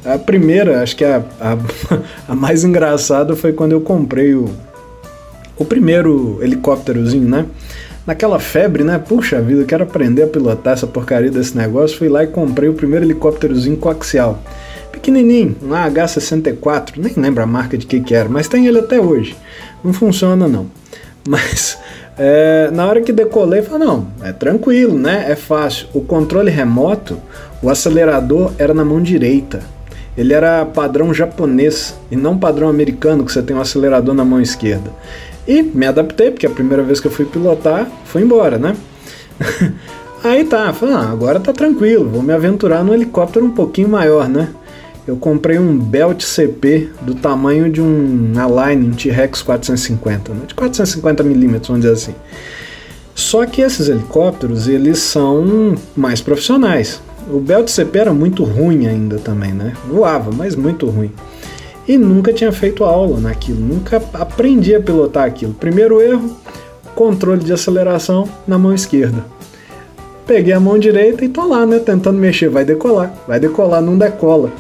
[0.04, 1.58] A primeira, acho que a, a,
[2.32, 4.48] a mais engraçada foi quando eu comprei o,
[5.56, 7.46] o primeiro helicópterozinho, né?
[8.08, 8.98] Naquela febre, né?
[8.98, 11.98] Puxa vida, quero aprender a pilotar essa porcaria desse negócio.
[11.98, 14.38] Fui lá e comprei o primeiro helicópterozinho coaxial.
[14.90, 18.98] Pequenininho, um AH-64, nem lembro a marca de que que era, mas tem ele até
[18.98, 19.36] hoje.
[19.84, 20.66] Não funciona não.
[21.28, 21.76] Mas
[22.16, 25.26] é, na hora que decolei, falei, não, é tranquilo, né?
[25.28, 25.88] É fácil.
[25.92, 27.18] O controle remoto,
[27.62, 29.60] o acelerador era na mão direita.
[30.16, 34.40] Ele era padrão japonês e não padrão americano, que você tem um acelerador na mão
[34.40, 34.90] esquerda.
[35.48, 38.76] E me adaptei, porque a primeira vez que eu fui pilotar, fui embora, né?
[40.22, 44.28] Aí tá, falei, ah, agora tá tranquilo, vou me aventurar num helicóptero um pouquinho maior,
[44.28, 44.50] né?
[45.06, 50.42] Eu comprei um Belt CP do tamanho de um Align, um T-Rex 450, né?
[50.46, 52.14] de 450 milímetros, vamos dizer assim.
[53.14, 57.00] Só que esses helicópteros, eles são mais profissionais.
[57.30, 59.72] O Belt CP era muito ruim ainda também, né?
[59.88, 61.10] Voava, mas muito ruim
[61.88, 65.54] e nunca tinha feito aula naquilo, nunca aprendi a pilotar aquilo.
[65.54, 66.36] Primeiro erro,
[66.94, 69.24] controle de aceleração na mão esquerda.
[70.26, 73.96] Peguei a mão direita e tô lá, né, tentando mexer, vai decolar, vai decolar, não
[73.96, 74.52] decola.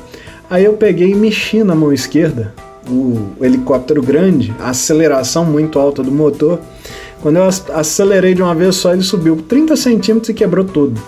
[0.48, 2.54] Aí eu peguei e mexi na mão esquerda,
[2.88, 6.58] o helicóptero grande, a aceleração muito alta do motor.
[7.20, 10.98] Quando eu acelerei de uma vez só, ele subiu 30 centímetros e quebrou tudo.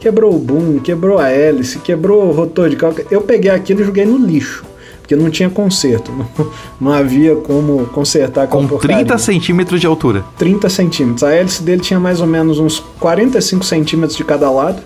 [0.00, 3.06] Quebrou o boom, quebrou a hélice, quebrou o rotor de cálculo.
[3.10, 4.64] Eu peguei aquilo e joguei no lixo
[5.06, 10.24] porque não tinha conserto, não, não havia como consertar com 30 centímetros de altura.
[10.36, 11.22] 30 centímetros.
[11.22, 14.82] A hélice dele tinha mais ou menos uns 45 centímetros de cada lado.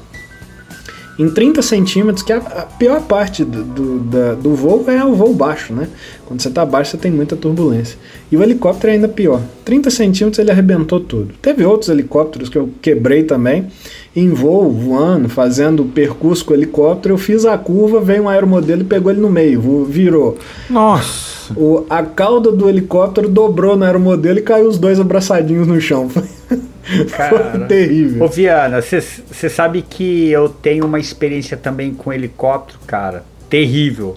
[1.18, 5.14] em 30 centímetros, que a, a pior parte do, do, da, do voo é o
[5.14, 5.88] voo baixo, né?
[6.26, 7.98] Quando você está baixo, você tem muita turbulência.
[8.30, 9.40] E o helicóptero é ainda pior.
[9.64, 11.34] 30 centímetros ele arrebentou tudo.
[11.40, 13.68] Teve outros helicópteros que eu quebrei também.
[14.14, 18.82] Em voo, voando, fazendo percurso com o helicóptero, eu fiz a curva, veio um aeromodelo
[18.82, 20.36] e pegou ele no meio, virou.
[20.68, 21.54] Nossa!
[21.56, 26.08] O, a cauda do helicóptero dobrou no aeromodelo e caiu os dois abraçadinhos no chão.
[27.16, 28.24] Cara, Foi terrível.
[28.24, 33.22] Ô Viana, você sabe que eu tenho uma experiência também com helicóptero, cara.
[33.48, 34.16] Terrível.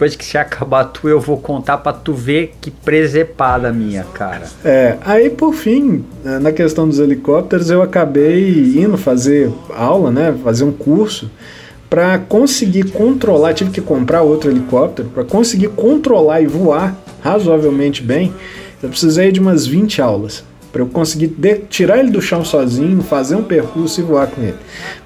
[0.00, 4.46] Depois que se acabar tu, eu vou contar para tu ver que presepada minha, cara.
[4.64, 10.34] É, aí por fim, né, na questão dos helicópteros, eu acabei indo fazer aula, né?
[10.42, 11.30] Fazer um curso
[11.90, 18.32] para conseguir controlar, tive que comprar outro helicóptero para conseguir controlar e voar razoavelmente bem.
[18.82, 23.02] Eu precisei de umas 20 aulas para eu conseguir de, tirar ele do chão sozinho,
[23.02, 24.56] fazer um percurso e voar com ele.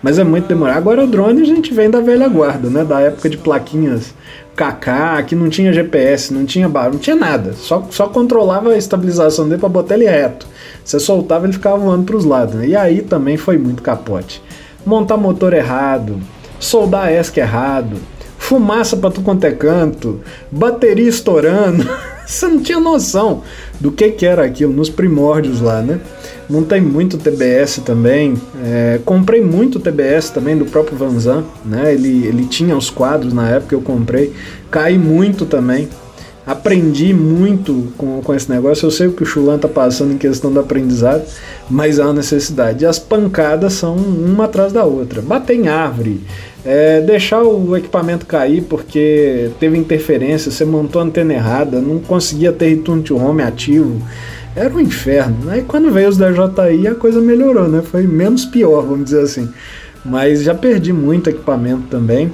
[0.02, 0.76] Mas é muito demorado.
[0.76, 2.85] Agora o drone a gente vem da velha guarda, né?
[2.85, 4.14] Da época de plaquinhas
[4.57, 7.53] KK, que não tinha GPS, não tinha barulho, não tinha nada.
[7.55, 10.47] Só, só controlava a estabilização dele para botar ele reto.
[10.85, 12.55] Você soltava, ele ficava voando para os lados.
[12.55, 12.69] Né?
[12.69, 14.43] E aí também foi muito capote.
[14.87, 16.21] Montar motor errado,
[16.61, 17.97] soldar ESC errado,
[18.38, 21.88] fumaça para tu quanto é canto, bateria estourando.
[22.26, 23.42] Você não tinha noção
[23.80, 26.00] do que, que era aquilo nos primórdios lá, né?
[26.48, 28.34] Montei muito TBS também.
[28.62, 31.92] É, comprei muito TBS também do próprio Vanzan, né?
[31.92, 34.32] Ele, ele tinha os quadros na época que eu comprei.
[34.70, 35.88] Caí muito também.
[36.46, 38.87] Aprendi muito com, com esse negócio.
[38.87, 41.24] Eu sei o que o Chulan tá passando em questão do aprendizado,
[41.70, 42.85] mas há uma necessidade.
[42.85, 45.22] E as pancadas são uma atrás da outra.
[45.22, 46.20] Bater em árvore,
[46.64, 52.52] é, deixar o equipamento cair porque teve interferência, você montou a antena errada, não conseguia
[52.52, 54.02] ter return to home ativo.
[54.54, 55.48] Era um inferno.
[55.48, 57.83] Aí quando veio os da JI a coisa melhorou, né?
[57.83, 59.48] Foi menos pior, vamos dizer assim.
[60.04, 62.30] Mas já perdi muito equipamento também.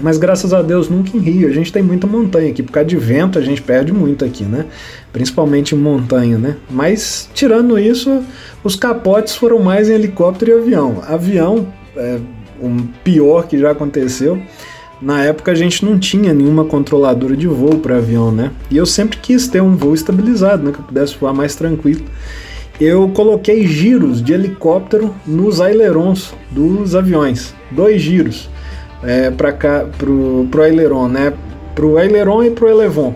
[0.00, 1.48] Mas graças a Deus nunca em Rio.
[1.48, 2.62] A gente tem muita montanha aqui.
[2.62, 4.66] Por causa de vento a gente perde muito aqui, né?
[5.12, 6.56] Principalmente em montanha, né?
[6.70, 8.22] Mas tirando isso,
[8.62, 11.02] os capotes foram mais em helicóptero e avião.
[11.06, 12.18] Avião, é,
[12.60, 12.70] o
[13.04, 14.40] pior que já aconteceu.
[15.00, 18.50] Na época a gente não tinha nenhuma controladora de voo para avião, né?
[18.70, 20.72] E eu sempre quis ter um voo estabilizado, né?
[20.72, 22.04] Que eu pudesse voar mais tranquilo.
[22.80, 28.48] Eu coloquei giros de helicóptero nos ailerons dos aviões, dois giros
[29.06, 31.32] é, para cá pro, pro aileron, né?
[31.74, 33.14] Pro aileron e pro elevon.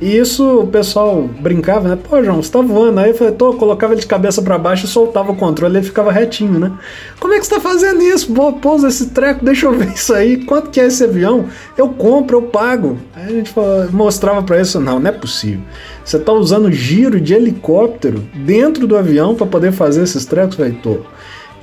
[0.00, 1.96] E isso o pessoal brincava, né?
[1.96, 2.98] Pô, João, você tá voando.
[3.00, 5.86] Aí eu falei, tô, colocava ele de cabeça para baixo e soltava o controle, ele
[5.86, 6.72] ficava retinho, né?
[7.20, 8.32] Como é que você tá fazendo isso?
[8.32, 10.44] Pô, pousa esse treco, deixa eu ver isso aí.
[10.44, 11.46] Quanto que é esse avião?
[11.76, 12.98] Eu compro, eu pago.
[13.14, 15.62] Aí a gente falou, mostrava para isso, não, não é possível.
[16.04, 20.58] Você tá usando giro de helicóptero dentro do avião para poder fazer esses trecos?
[20.58, 20.98] Eu falei, tô.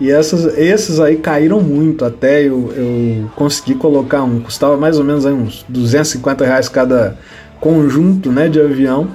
[0.01, 5.05] E essas, esses aí caíram muito até eu, eu consegui colocar um, custava mais ou
[5.05, 7.19] menos aí uns 250 reais cada
[7.59, 9.09] conjunto né, de avião.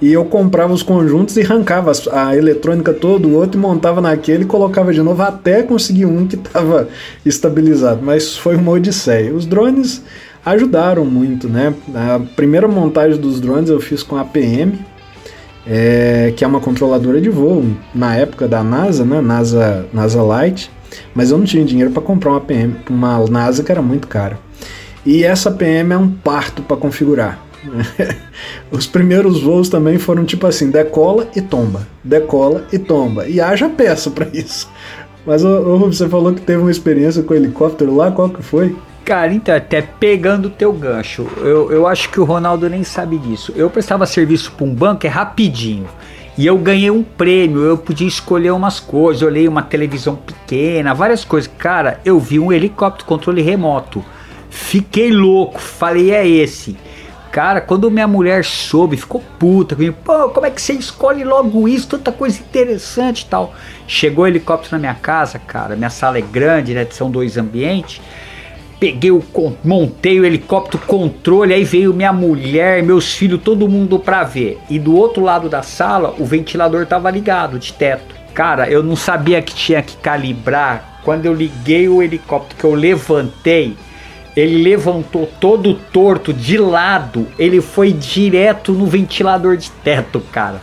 [0.00, 4.44] E eu comprava os conjuntos e arrancava a eletrônica todo, o outro e montava naquele
[4.44, 6.88] e colocava de novo até conseguir um que estava
[7.26, 8.00] estabilizado.
[8.00, 9.34] Mas foi uma odisseia.
[9.34, 10.00] Os drones
[10.46, 11.74] ajudaram muito, né?
[11.92, 14.78] A primeira montagem dos drones eu fiz com a PM,
[15.70, 19.20] é, que é uma controladora de voo na época da NASA, né?
[19.20, 20.68] NASA, NASA Light.
[21.14, 24.36] Mas eu não tinha dinheiro para comprar uma PM, uma NASA que era muito cara.
[25.06, 27.50] E essa PM é um parto para configurar
[28.70, 33.28] Os primeiros voos também foram tipo assim: decola e tomba, decola e tomba.
[33.28, 34.68] E haja peça para isso.
[35.26, 38.74] Mas ô, você falou que teve uma experiência com helicóptero lá, qual que foi?
[39.04, 43.18] Cara, então, até pegando o teu gancho, eu, eu acho que o Ronaldo nem sabe
[43.18, 43.52] disso.
[43.56, 45.88] Eu prestava serviço para um banco, é rapidinho.
[46.38, 50.94] E eu ganhei um prêmio, eu podia escolher umas coisas, eu olhei uma televisão pequena,
[50.94, 51.50] várias coisas.
[51.58, 54.04] Cara, eu vi um helicóptero controle remoto.
[54.48, 56.76] Fiquei louco, falei, é esse.
[57.30, 59.96] Cara, quando minha mulher soube, ficou puta comigo.
[60.04, 61.88] Pô, como é que você escolhe logo isso?
[61.88, 63.54] Tanta coisa interessante e tal.
[63.86, 65.76] Chegou o helicóptero na minha casa, cara.
[65.76, 66.86] Minha sala é grande, né?
[66.90, 68.00] São dois ambientes.
[68.80, 69.22] Peguei o.
[69.62, 71.54] Montei o helicóptero controle.
[71.54, 74.58] Aí veio minha mulher, meus filhos, todo mundo pra ver.
[74.68, 78.14] E do outro lado da sala, o ventilador tava ligado de teto.
[78.34, 81.00] Cara, eu não sabia que tinha que calibrar.
[81.04, 83.76] Quando eu liguei o helicóptero, que eu levantei
[84.36, 90.62] ele levantou todo torto de lado, ele foi direto no ventilador de teto, cara.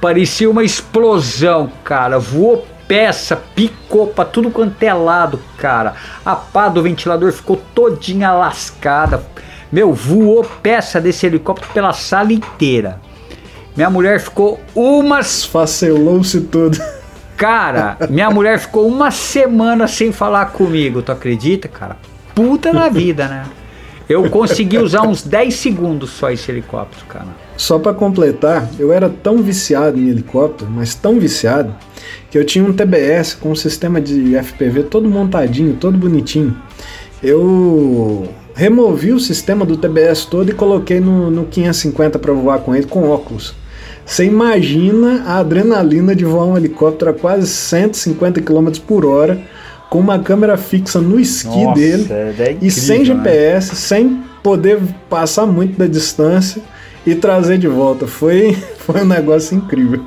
[0.00, 2.18] Parecia uma explosão, cara.
[2.18, 5.94] Voou peça, picou pra tudo quanto é lado, cara.
[6.24, 9.22] A pá do ventilador ficou todinha lascada.
[9.70, 13.00] Meu, voou peça desse helicóptero pela sala inteira.
[13.76, 15.44] Minha mulher ficou umas.
[15.44, 16.82] Facelou-se tudo.
[17.36, 21.96] Cara, minha mulher ficou uma semana sem falar comigo, tu acredita, cara?
[22.34, 23.44] Puta na vida, né?
[24.08, 27.28] Eu consegui usar uns 10 segundos só esse helicóptero, cara.
[27.60, 31.74] Só para completar, eu era tão viciado em helicóptero, mas tão viciado,
[32.30, 36.56] que eu tinha um TBS com um sistema de FPV todo montadinho, todo bonitinho.
[37.22, 42.74] Eu removi o sistema do TBS todo e coloquei no, no 550 para voar com
[42.74, 43.54] ele com óculos.
[44.06, 49.38] Você imagina a adrenalina de voar um helicóptero a quase 150 km por hora,
[49.90, 53.04] com uma câmera fixa no esqui Nossa, dele é incrível, e sem né?
[53.04, 56.62] GPS, sem poder passar muito da distância
[57.06, 58.06] e trazer de volta.
[58.06, 60.04] Foi, foi um negócio incrível.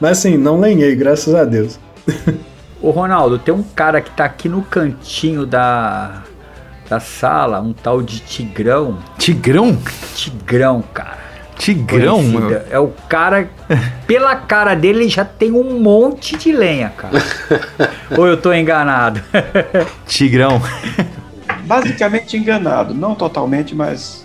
[0.00, 1.78] Mas assim, não lenhei, graças a Deus.
[2.80, 6.22] Ô Ronaldo, tem um cara que tá aqui no cantinho da,
[6.88, 8.98] da sala, um tal de Tigrão.
[9.18, 9.76] Tigrão?
[10.14, 11.18] Tigrão, cara.
[11.58, 12.18] Tigrão?
[12.18, 12.66] Conhecida.
[12.70, 13.50] É o cara,
[14.06, 17.20] pela cara dele, ele já tem um monte de lenha, cara.
[18.16, 19.20] Ou eu tô enganado?
[20.06, 20.62] Tigrão.
[21.64, 24.24] Basicamente enganado, não totalmente, mas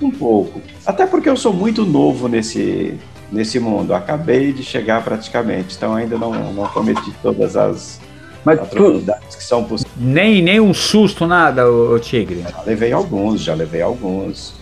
[0.00, 0.60] um pouco.
[0.84, 2.98] Até porque eu sou muito novo nesse,
[3.30, 3.94] nesse mundo.
[3.94, 8.00] Acabei de chegar praticamente, então ainda não, não cometi todas as
[8.44, 9.96] Mas tu, atrocidades que são possíveis.
[9.96, 12.42] nem, nem um susto, nada, ô, ô Tigre.
[12.48, 14.54] Já levei alguns, já levei alguns.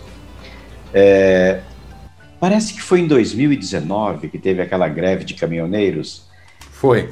[0.93, 1.59] É,
[2.39, 6.25] parece que foi em 2019 que teve aquela greve de caminhoneiros.
[6.71, 7.09] Foi.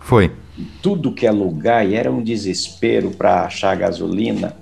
[0.00, 0.32] Foi.
[0.82, 4.56] Tudo que é lugar e era um desespero para achar gasolina.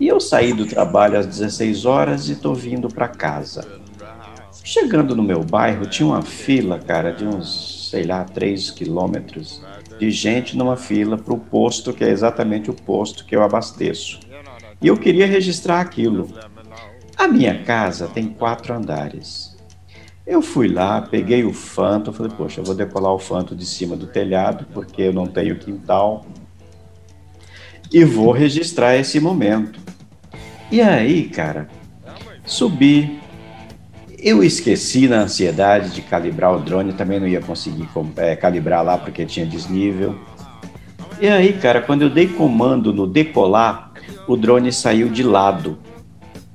[0.00, 3.64] E eu saí do trabalho às 16 horas e estou vindo para casa.
[4.62, 9.62] Chegando no meu bairro, tinha uma fila, cara, de uns, sei lá, 3 quilômetros
[9.98, 14.20] de gente numa fila para o posto, que é exatamente o posto que eu abasteço.
[14.80, 16.28] E eu queria registrar aquilo.
[17.16, 19.54] A minha casa tem quatro andares.
[20.26, 23.94] Eu fui lá, peguei o fanto, falei, poxa, eu vou decolar o fanto de cima
[23.94, 26.24] do telhado, porque eu não tenho quintal.
[27.92, 29.83] E vou registrar esse momento.
[30.70, 31.68] E aí, cara,
[32.44, 33.20] subi.
[34.18, 38.96] Eu esqueci na ansiedade de calibrar o drone, também não ia conseguir é, calibrar lá
[38.96, 40.18] porque tinha desnível.
[41.20, 43.92] E aí, cara, quando eu dei comando no decolar,
[44.26, 45.78] o drone saiu de lado.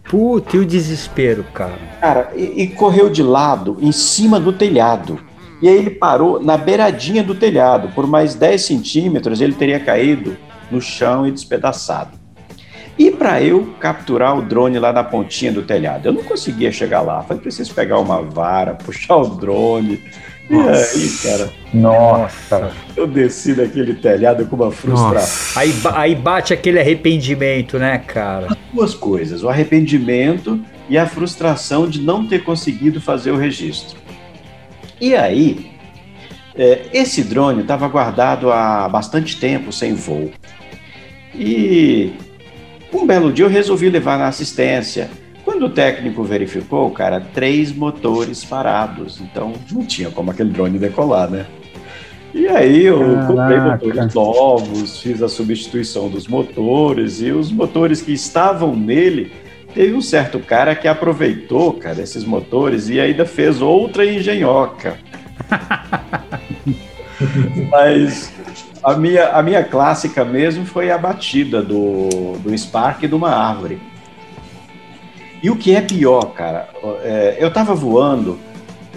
[0.03, 1.77] Puta, e o desespero, cara.
[2.01, 5.19] Cara, e, e correu de lado, em cima do telhado.
[5.61, 7.89] E aí ele parou na beiradinha do telhado.
[7.93, 10.35] Por mais 10 centímetros ele teria caído
[10.71, 12.18] no chão e despedaçado.
[12.99, 16.99] E para eu capturar o drone lá na pontinha do telhado, eu não conseguia chegar
[16.99, 17.23] lá.
[17.23, 20.03] Falei, preciso pegar uma vara, puxar o drone.
[20.49, 22.73] E aí, cara, Nossa.
[22.97, 25.61] eu desci daquele telhado com uma frustração.
[25.61, 28.57] Aí, aí bate aquele arrependimento, né, cara?
[28.73, 30.59] duas coisas: o arrependimento
[30.89, 33.97] e a frustração de não ter conseguido fazer o registro.
[34.99, 35.71] E aí,
[36.53, 40.31] é, esse drone estava guardado há bastante tempo sem voo.
[41.33, 42.11] E
[42.93, 45.09] um belo dia eu resolvi levar na assistência.
[45.43, 49.19] Quando o técnico verificou, cara, três motores parados.
[49.21, 51.45] Então não tinha como aquele drone decolar, né?
[52.33, 53.85] E aí eu comprei Caraca.
[53.85, 59.31] motores novos, fiz a substituição dos motores e os motores que estavam nele,
[59.73, 64.97] teve um certo cara que aproveitou, cara, esses motores e ainda fez outra engenhoca.
[67.69, 68.31] Mas
[68.83, 73.79] a minha, a minha clássica mesmo foi a batida do, do Spark de uma árvore.
[75.41, 76.67] E o que é pior, cara,
[77.01, 78.37] é, eu tava voando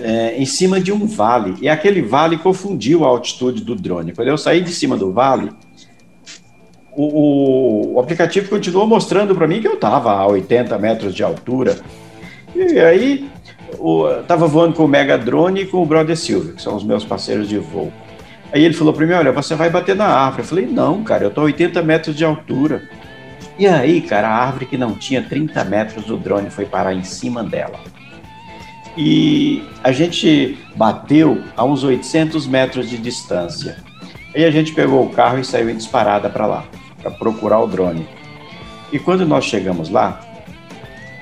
[0.00, 4.12] é, em cima de um vale, e aquele vale confundiu a altitude do drone.
[4.12, 5.50] Quando eu saí de cima do vale,
[6.96, 11.22] o, o- o aplicativo continuou mostrando para mim que eu estava a 80 metros de
[11.22, 11.78] altura.
[12.54, 13.30] E aí,
[14.20, 17.04] estava voando com o Mega Drone e com o Brother Silvio, que são os meus
[17.04, 17.92] parceiros de voo.
[18.52, 20.42] Aí ele falou para mim: Olha, você vai bater na árvore.
[20.42, 22.88] Eu falei: Não, cara, eu estou a 80 metros de altura.
[23.58, 27.04] E aí, cara, a árvore que não tinha 30 metros, o drone foi parar em
[27.04, 27.78] cima dela.
[28.96, 33.78] E a gente bateu a uns 800 metros de distância.
[34.34, 36.64] Aí a gente pegou o carro e saiu em disparada para lá,
[37.00, 38.06] para procurar o drone.
[38.92, 40.20] E quando nós chegamos lá,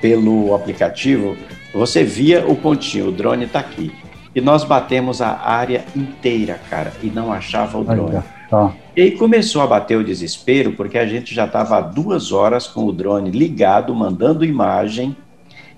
[0.00, 1.36] pelo aplicativo,
[1.72, 3.92] você via o pontinho, o drone está aqui.
[4.34, 8.22] E nós batemos a área inteira, cara, e não achava o drone.
[8.48, 8.72] Só.
[8.96, 12.66] E aí começou a bater o desespero, porque a gente já estava há duas horas
[12.66, 15.16] com o drone ligado, mandando imagem,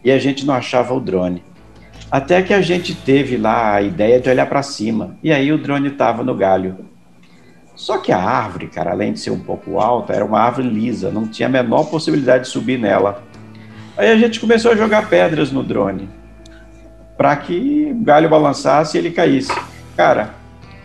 [0.04, 1.42] e a gente não achava o drone.
[2.10, 5.56] Até que a gente teve lá a ideia de olhar para cima, e aí o
[5.58, 6.76] drone estava no galho.
[7.74, 11.10] Só que a árvore, cara, além de ser um pouco alta, era uma árvore lisa,
[11.10, 13.22] não tinha a menor possibilidade de subir nela.
[13.96, 16.08] Aí a gente começou a jogar pedras no drone,
[17.16, 19.52] para que o galho balançasse e ele caísse.
[19.96, 20.34] Cara,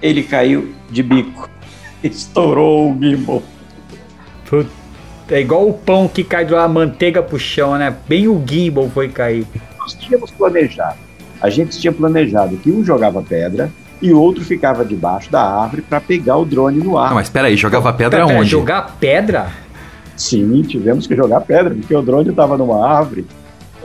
[0.02, 1.50] ele caiu de bico.
[2.04, 3.42] Estourou o gimbal.
[5.30, 7.94] É igual o pão que cai da manteiga pro chão, né?
[8.08, 9.46] Bem o gimbal foi cair.
[9.80, 10.98] Nós tínhamos planejado.
[11.42, 13.70] A gente tinha planejado que um jogava pedra
[14.02, 17.10] e o outro ficava debaixo da árvore para pegar o drone no ar.
[17.10, 18.50] Não, mas peraí, jogava pedra Pera, pera, onde?
[18.50, 19.52] Jogar pedra?
[20.16, 23.26] Sim, tivemos que jogar pedra, porque o drone estava numa árvore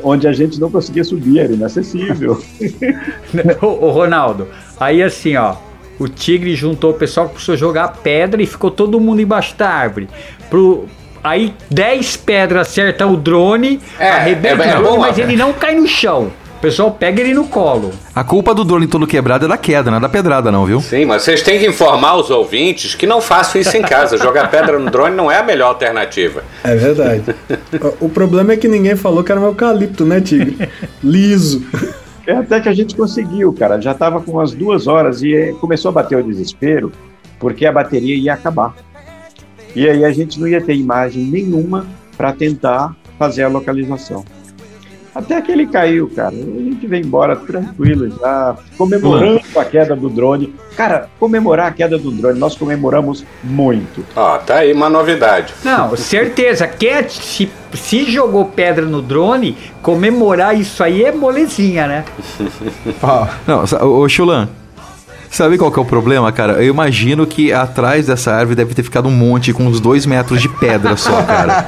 [0.03, 2.43] onde a gente não conseguia subir, era inacessível.
[3.63, 5.55] ô, ô, Ronaldo, aí assim, ó.
[5.99, 9.69] O Tigre juntou o pessoal que precisou jogar pedra e ficou todo mundo embaixo da
[9.69, 10.09] árvore.
[10.51, 10.87] Pro,
[11.23, 15.37] aí 10 pedras acertam o drone, É, arrebenta é- é o drone, boa, mas ele
[15.37, 16.33] não cai no chão.
[16.63, 17.91] O pessoal pega ele no colo.
[18.15, 20.81] A culpa do drone todo quebrado é da queda, não é da pedrada não, viu?
[20.81, 24.17] Sim, mas vocês têm que informar os ouvintes que não façam isso em casa.
[24.17, 26.45] Jogar pedra no drone não é a melhor alternativa.
[26.63, 27.25] É verdade.
[28.01, 30.57] o o problema é que ninguém falou que era um eucalipto, né, Tigre?
[31.03, 31.67] Liso.
[32.29, 33.81] É até que a gente conseguiu, cara.
[33.81, 36.93] Já estava com umas duas horas e eh, começou a bater o desespero,
[37.41, 38.73] porque a bateria ia acabar.
[39.75, 44.25] E aí a gente não ia ter imagem nenhuma para tentar fazer a localização.
[45.15, 46.31] Até que ele caiu, cara.
[46.31, 50.55] A gente veio embora tranquilo já, comemorando a queda do drone.
[50.75, 54.05] Cara, comemorar a queda do drone, nós comemoramos muito.
[54.17, 55.53] Ó, tá aí uma novidade.
[55.63, 56.67] Não, certeza.
[56.67, 62.05] Quer, se, se jogou pedra no drone, comemorar isso aí é molezinha, né?
[63.47, 64.49] Não, ô, Chulan,
[65.31, 66.55] sabe qual que é o problema, cara?
[66.55, 70.41] Eu imagino que atrás dessa árvore deve ter ficado um monte com uns dois metros
[70.41, 71.67] de pedra só, cara.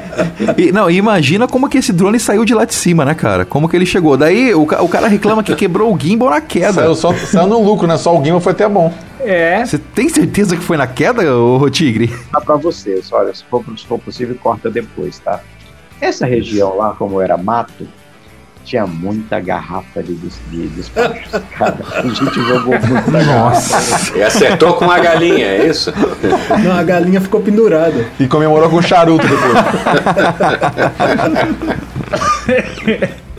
[0.57, 3.45] E, não, imagina como que esse drone saiu de lá de cima, né, cara?
[3.45, 4.17] Como que ele chegou.
[4.17, 6.73] Daí o, o cara reclama que quebrou o gimbal na queda.
[6.73, 7.97] Saiu, só, saiu no lucro, né?
[7.97, 8.93] Só o Guima foi até bom.
[9.19, 9.63] É.
[9.63, 12.13] Você tem certeza que foi na queda, ô Tigre?
[12.31, 15.41] Dá para vocês, olha, se for, se for possível, corta depois, tá?
[15.99, 17.87] Essa região lá, como era mato,
[18.63, 21.41] tinha muita garrafa de, de despachos.
[21.57, 24.17] Cara, a gente jogou muita garrafa.
[24.17, 25.93] E acertou com uma galinha, é isso?
[26.63, 28.07] Não, a galinha ficou pendurada.
[28.19, 29.51] E comemorou com charuto depois.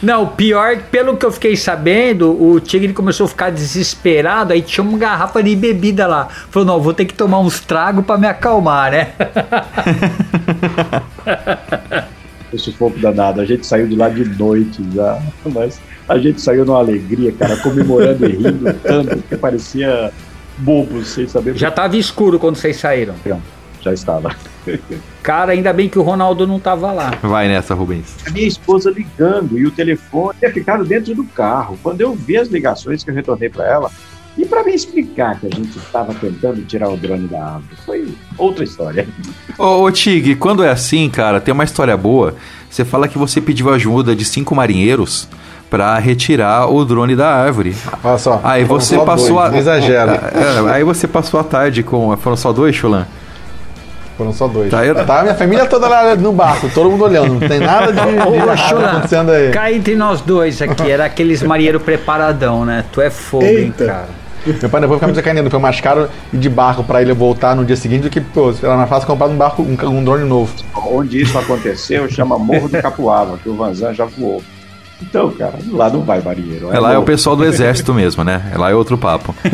[0.00, 4.84] Não, pior, pelo que eu fiquei sabendo, o Tigre começou a ficar desesperado, aí tinha
[4.84, 6.28] uma garrafa de bebida lá.
[6.50, 9.08] Falou, não, vou ter que tomar uns tragos pra me acalmar, né?
[12.52, 13.40] O sufoco danado.
[13.40, 15.20] A gente saiu de lá de noite já.
[15.44, 20.10] Mas a gente saiu numa alegria, cara, comemorando e rindo tanto que parecia
[20.58, 21.56] bobo, sem saber.
[21.56, 23.14] Já tava escuro quando vocês saíram.
[23.80, 24.34] Já estava.
[25.22, 27.10] Cara, ainda bem que o Ronaldo não tava lá.
[27.22, 28.16] Vai nessa, Rubens.
[28.26, 31.78] A minha esposa ligando e o telefone tinha ficado dentro do carro.
[31.82, 33.90] Quando eu vi as ligações que eu retornei para ela,
[34.38, 38.14] e para me explicar que a gente estava tentando tirar o drone da árvore, foi
[38.38, 39.06] outra história.
[39.58, 42.34] Ô, ô Tig, quando é assim, cara, tem uma história boa.
[42.70, 45.28] Você fala que você pediu ajuda de cinco marinheiros
[45.68, 47.74] pra retirar o drone da árvore.
[48.04, 48.40] Olha só.
[48.44, 49.50] Aí você só passou dois, a.
[49.50, 50.32] Não exagera.
[50.70, 52.16] É, aí você passou a tarde com.
[52.16, 53.06] Foram só dois, Chulan?
[54.16, 54.70] Foram só dois.
[54.70, 57.34] Tá, eu- Tá, minha família toda lá no barco, todo mundo olhando.
[57.40, 59.50] Não tem nada de, de Ô, Chulan, acontecendo aí.
[59.50, 62.84] cá entre nós dois aqui, era aqueles marinheiro preparadão, né?
[62.92, 63.86] Tu é fogo, hein, Eita.
[63.86, 64.08] cara.
[64.46, 67.54] Meu pai depois ficava me sacaneando, foi mais caro ir de barco pra ele voltar
[67.54, 70.24] no dia seguinte do que, pô, era mais fácil comprar um barco, um, um drone
[70.24, 70.52] novo.
[70.74, 74.42] Onde isso aconteceu chama Morro do Capuava, que o Vanzan já voou.
[75.00, 76.74] Então, cara, lá não vai marinheiro.
[76.74, 78.50] É lá é o pessoal do exército mesmo, né?
[78.52, 79.32] É lá é outro papo.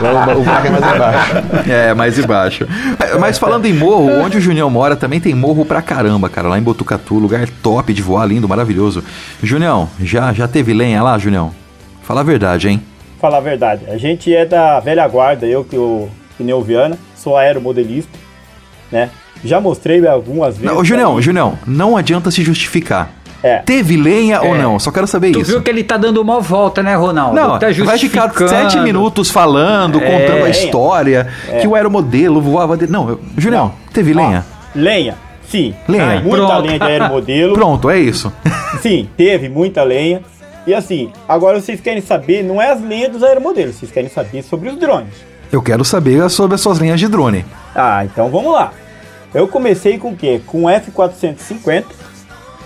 [0.00, 1.32] Lá o, o barco é mais embaixo.
[1.70, 2.68] É, mais embaixo.
[2.98, 6.48] É, Mas falando em morro, onde o Junião mora também tem morro pra caramba, cara.
[6.48, 9.02] Lá em Botucatu, lugar top de voar, lindo, maravilhoso.
[9.42, 11.52] Junião, já, já teve lenha lá, Junião?
[12.10, 12.82] Fala a verdade, hein?
[13.20, 16.60] Falar a verdade, a gente é da velha guarda, eu que, o, que nem o
[16.60, 18.10] Viana, sou aeromodelista,
[18.90, 19.10] né?
[19.44, 20.68] Já mostrei algumas vezes.
[20.68, 23.12] Não, ô, Junião, aí- Junião, não adianta se justificar.
[23.44, 23.58] É.
[23.58, 24.76] Teve lenha ou não?
[24.80, 25.52] Só quero saber Tu isso.
[25.52, 27.36] viu que ele tá dando uma volta, né, Ronaldo?
[27.36, 30.10] Não, tá vai ficar sete minutos falando, É.
[30.10, 31.28] contando a história,
[31.60, 32.90] que o aeromodelo voava dele.
[32.90, 34.44] Não, eu- Junião, teve lenha?
[34.74, 35.14] Lenha,
[35.48, 35.72] sim.
[35.86, 36.06] Lenha.
[36.14, 36.66] Tem muita Pronto.
[36.66, 37.52] lenha de aeromodelo.
[37.54, 38.32] Pronto, é isso.
[38.82, 40.22] Sim, teve muita lenha.
[40.70, 44.40] E assim, agora vocês querem saber, não é as lenhas dos aeromodelos, vocês querem saber
[44.44, 45.14] sobre os drones.
[45.50, 47.44] Eu quero saber sobre as suas linhas de drone.
[47.74, 48.72] Ah, então vamos lá.
[49.34, 50.40] Eu comecei com o quê?
[50.46, 51.86] Com F450,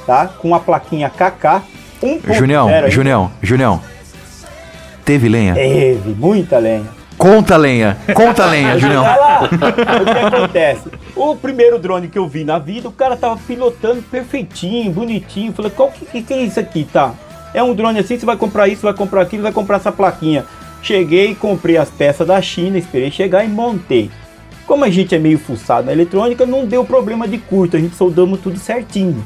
[0.07, 0.27] tá?
[0.27, 1.63] Com a plaquinha KK
[2.03, 2.91] 1.0 Junião, ainda.
[2.91, 3.81] Junião, Junião.
[5.03, 5.55] Teve lenha?
[5.55, 6.85] Teve muita lenha.
[7.17, 9.03] Conta lenha, conta lenha, Junião.
[9.03, 9.45] Lá.
[9.45, 10.91] o que acontece?
[11.17, 15.55] O primeiro drone que eu vi na vida, o cara tava pilotando perfeitinho, bonitinho.
[15.55, 17.15] Falei, qual que, que, que é isso aqui, tá?
[17.55, 20.45] É um drone assim, você vai comprar isso, vai comprar aquilo, vai comprar essa plaquinha.
[20.83, 24.11] Cheguei, comprei as peças da China, esperei chegar e montei.
[24.67, 27.95] Como a gente é meio fuçado na eletrônica, não deu problema de curto, a gente
[27.95, 29.25] soldamos tudo certinho.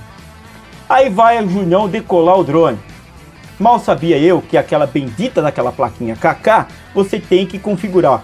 [0.88, 2.78] Aí vai o Junião decolar o drone.
[3.58, 8.22] Mal sabia eu que aquela bendita daquela plaquinha KK, você tem que configurar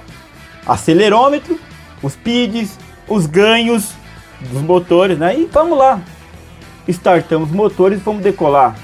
[0.66, 1.58] acelerômetro,
[2.02, 2.78] os speeds,
[3.08, 3.94] os ganhos
[4.40, 5.38] dos motores, né?
[5.38, 6.00] E vamos lá.
[6.86, 8.76] Startamos os motores e vamos decolar.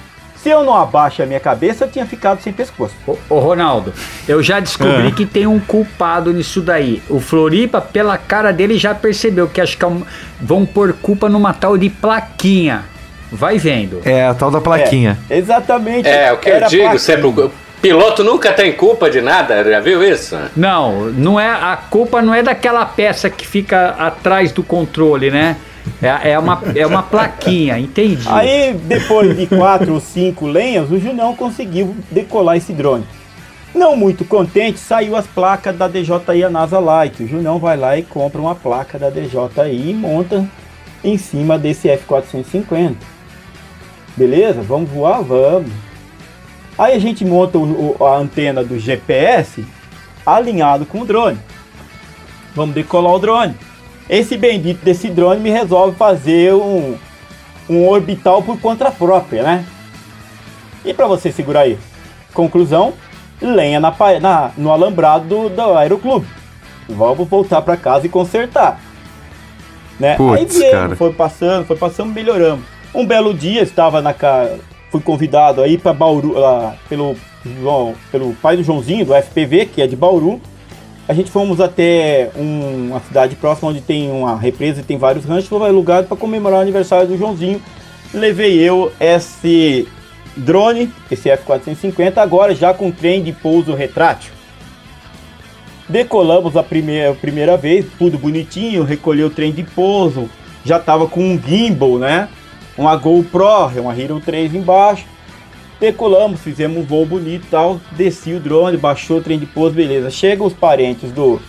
[0.43, 2.95] Se eu não abaixo a minha cabeça, eu tinha ficado sem pescoço.
[3.07, 3.93] Ô, ô Ronaldo,
[4.26, 5.11] eu já descobri Ah.
[5.11, 7.03] que tem um culpado nisso daí.
[7.11, 10.03] O Floripa, pela cara dele, já percebeu que acho que é um-
[10.41, 12.84] vão pôr culpa numa tal de plaquinha.
[13.30, 14.01] Vai vendo.
[14.05, 15.18] É, a tal da plaquinha.
[15.28, 16.09] É, exatamente.
[16.09, 17.51] É, o que eu digo, sempre, o
[17.82, 20.36] piloto nunca tem culpa de nada, já viu isso?
[20.57, 25.57] Não, não é a culpa não é daquela peça que fica atrás do controle, né?
[26.02, 28.22] É, é, uma, é uma plaquinha, entendi.
[28.26, 33.04] Aí, depois de quatro ou cinco lenhas, o Junão conseguiu decolar esse drone.
[33.74, 37.22] Não muito contente, saiu as placas da DJI NASA Light.
[37.22, 40.44] O Junão vai lá e compra uma placa da DJI e monta
[41.04, 42.94] em cima desse F450.
[44.16, 44.60] Beleza?
[44.62, 45.22] Vamos voar?
[45.22, 45.70] Vamos.
[46.78, 49.64] Aí a gente monta o- a antena do GPS
[50.26, 51.38] alinhado com o drone.
[52.54, 53.54] Vamos decolar o drone.
[54.11, 56.96] Esse bendito desse drone me resolve fazer um,
[57.68, 59.64] um orbital por conta própria, né?
[60.84, 61.78] E para você segurar isso?
[62.34, 62.92] Conclusão,
[63.40, 66.26] lenha na, na- no alambrado do, do aeroclube.
[66.88, 68.80] Vamos voltar para casa e consertar.
[69.98, 70.12] Né?
[70.12, 70.96] Aí Putz, viemos, cara.
[70.96, 72.64] foi passando, foi passando, melhoramos.
[72.92, 74.58] Um belo dia estava na casa,
[74.90, 79.80] fui convidado aí para Bauru, lá, pelo João, pelo pai do Joãozinho do FPV, que
[79.82, 80.40] é de Bauru.
[81.09, 85.24] A gente fomos até um- uma cidade próxima onde tem uma represa e tem vários
[85.24, 87.61] ranchos, foi alugado para comemorar o aniversário do Joãozinho.
[88.14, 89.88] Levei eu esse
[90.36, 94.32] drone, esse F450, agora já com trem de pouso retrátil.
[95.88, 100.30] Decolamos a primeira, a primeira vez, tudo bonitinho, recolheu o trem de pouso,
[100.64, 102.28] já tava com um gimbal, né?
[102.78, 105.05] Uma GoPro, uma Hero 3 embaixo.
[105.80, 107.80] Decolamos, fizemos um voo bonito e tal.
[107.92, 110.10] Desci o drone, baixou o trem de pouso, beleza.
[110.10, 111.40] Chega os parentes do,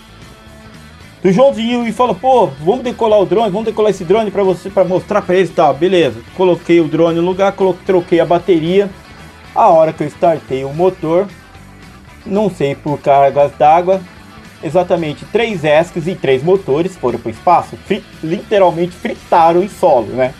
[1.21, 4.69] do Joãozinho e fala: pô, vamos decolar o drone, vamos decolar esse drone pra você,
[4.69, 5.73] para mostrar pra eles e tal.
[5.73, 6.21] Beleza.
[6.37, 8.89] Coloquei o drone no lugar, colo- troquei a bateria.
[9.53, 11.27] A hora que eu startei o motor,
[12.25, 13.99] não sei por cargas d'água,
[14.63, 20.33] exatamente três ESCs e três motores foram pro espaço, fri- literalmente fritaram em solo, né?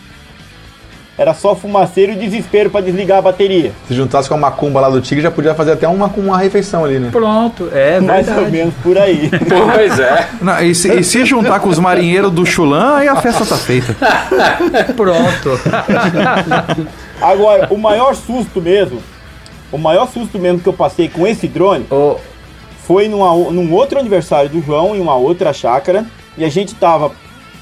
[1.16, 3.72] Era só fumaceiro e desespero para desligar a bateria.
[3.86, 6.84] Se juntasse com a macumba lá do Tigre, já podia fazer até uma, uma refeição
[6.86, 7.10] ali, né?
[7.12, 8.56] Pronto, é Mais ou verdade.
[8.56, 9.30] menos por aí.
[9.74, 10.28] Pois é.
[10.40, 13.56] Não, e, se, e se juntar com os marinheiros do Chulan, aí a festa tá
[13.56, 13.94] feita.
[14.96, 15.60] Pronto.
[17.20, 19.00] Agora, o maior susto mesmo,
[19.70, 22.16] o maior susto mesmo que eu passei com esse drone Ô,
[22.84, 26.04] foi numa, num outro aniversário do João, em uma outra chácara,
[26.36, 27.12] e a gente tava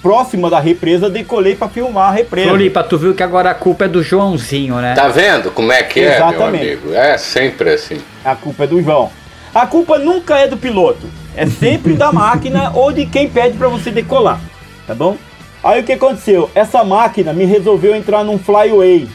[0.03, 2.49] próxima da represa, decolei para filmar a represa.
[2.49, 4.95] Floripa, tu viu que agora a culpa é do Joãozinho, né?
[4.95, 6.67] Tá vendo como é que é, meu Exatamente.
[6.67, 6.95] amigo?
[6.95, 8.01] É sempre assim.
[8.25, 9.11] A culpa é do João.
[9.55, 13.69] A culpa nunca é do piloto, é sempre da máquina ou de quem pede para
[13.69, 14.41] você decolar,
[14.87, 15.17] tá bom?
[15.63, 16.49] Aí o que aconteceu?
[16.55, 19.09] Essa máquina me resolveu entrar num flyaway.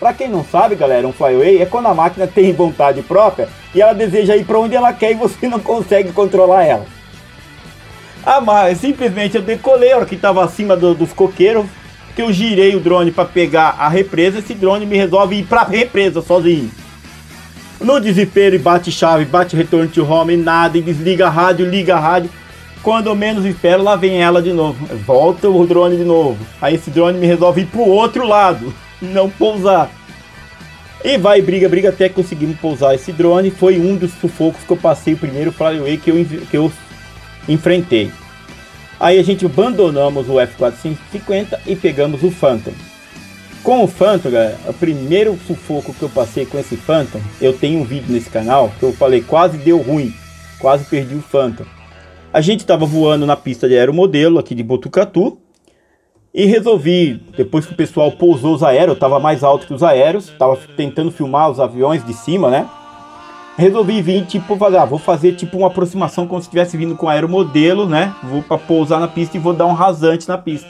[0.00, 3.82] Pra quem não sabe, galera, um flyaway é quando a máquina tem vontade própria e
[3.82, 6.86] ela deseja ir para onde ela quer e você não consegue controlar ela.
[8.24, 11.64] Ah, mas simplesmente eu decolei a hora que estava acima do- dos coqueiros,
[12.14, 15.62] que eu girei o drone para pegar a represa, esse drone me resolve ir para
[15.62, 16.70] a represa sozinho.
[17.80, 22.00] No desespero, bate chave, bate retorno to home, nada, e desliga a rádio, liga a
[22.00, 22.30] rádio.
[22.82, 24.86] Quando eu menos espero, lá vem ela de novo.
[25.06, 26.38] Volta o drone de novo.
[26.60, 29.90] Aí esse drone me resolve ir pro outro lado, não pousar.
[31.02, 33.50] E vai, briga, briga, até conseguimos pousar esse drone.
[33.50, 36.70] Foi um dos sufocos que eu passei, o primeiro flyaway que eu, que eu
[37.48, 38.10] enfrentei.
[38.98, 42.72] Aí a gente abandonamos o F450 e pegamos o Phantom.
[43.62, 47.80] Com o Phantom, galera, o primeiro sufoco que eu passei com esse Phantom, eu tenho
[47.80, 50.14] um vídeo nesse canal que eu falei quase deu ruim,
[50.58, 51.64] quase perdi o Phantom.
[52.32, 55.38] A gente estava voando na pista de aeromodelo aqui de Botucatu
[56.32, 59.82] e resolvi, depois que o pessoal pousou os aéreos, eu estava mais alto que os
[59.82, 62.68] aéreos, estava tentando filmar os aviões de cima, né?
[63.60, 67.10] Resolvi vir, tipo, fazer, ah, vou fazer tipo uma aproximação como se estivesse vindo com
[67.10, 68.14] aeromodelo, né?
[68.22, 70.66] Vou para pousar na pista e vou dar um rasante na pista.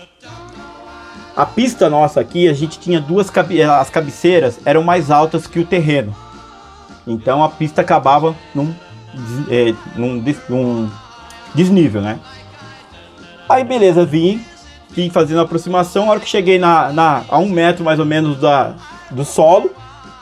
[1.36, 5.60] A pista nossa aqui, a gente tinha duas cabe as cabeceiras eram mais altas que
[5.60, 6.12] o terreno.
[7.06, 8.74] Então a pista acabava num,
[9.48, 10.90] é, num, des- num
[11.54, 12.18] desnível, né?
[13.48, 14.44] Aí beleza, vim,
[14.90, 16.08] vim fazendo a aproximação.
[16.08, 18.74] A hora que cheguei na, na, a um metro mais ou menos da,
[19.12, 19.70] do solo,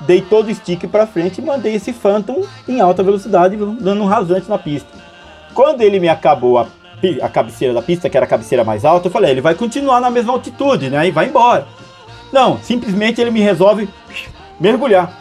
[0.00, 4.06] dei todo o stick para frente e mandei esse Phantom em alta velocidade, dando um
[4.06, 4.88] rasante na pista.
[5.54, 6.66] Quando ele me acabou a,
[7.22, 10.00] a cabeceira da pista, que era a cabeceira mais alta, eu falei, ele vai continuar
[10.00, 11.08] na mesma altitude, né?
[11.08, 11.66] E vai embora.
[12.32, 13.88] Não, simplesmente ele me resolve
[14.60, 15.12] mergulhar.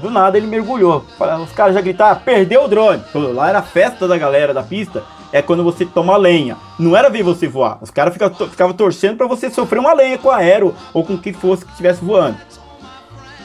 [0.00, 1.04] Do nada ele mergulhou.
[1.42, 3.02] Os caras já gritaram, perdeu o drone.
[3.14, 5.02] Lá era a festa da galera da pista.
[5.32, 6.56] É quando você toma lenha.
[6.78, 7.78] Não era ver você voar.
[7.82, 11.32] Os caras ficavam torcendo para você sofrer uma lenha com aero ou com o que
[11.32, 12.38] fosse que estivesse voando.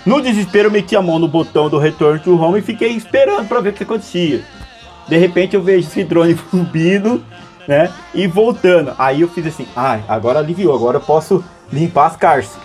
[0.06, 3.47] No desespero, eu meti a mão no botão do Return to Home e fiquei esperando
[3.47, 4.43] para ver o que acontecia.
[5.08, 7.24] De repente, eu vejo esse drone subindo,
[7.68, 7.91] né?
[8.14, 8.93] E voltando.
[8.97, 12.62] Aí eu fiz assim: ai, ah, agora aliviou, agora eu posso limpar as cárceres.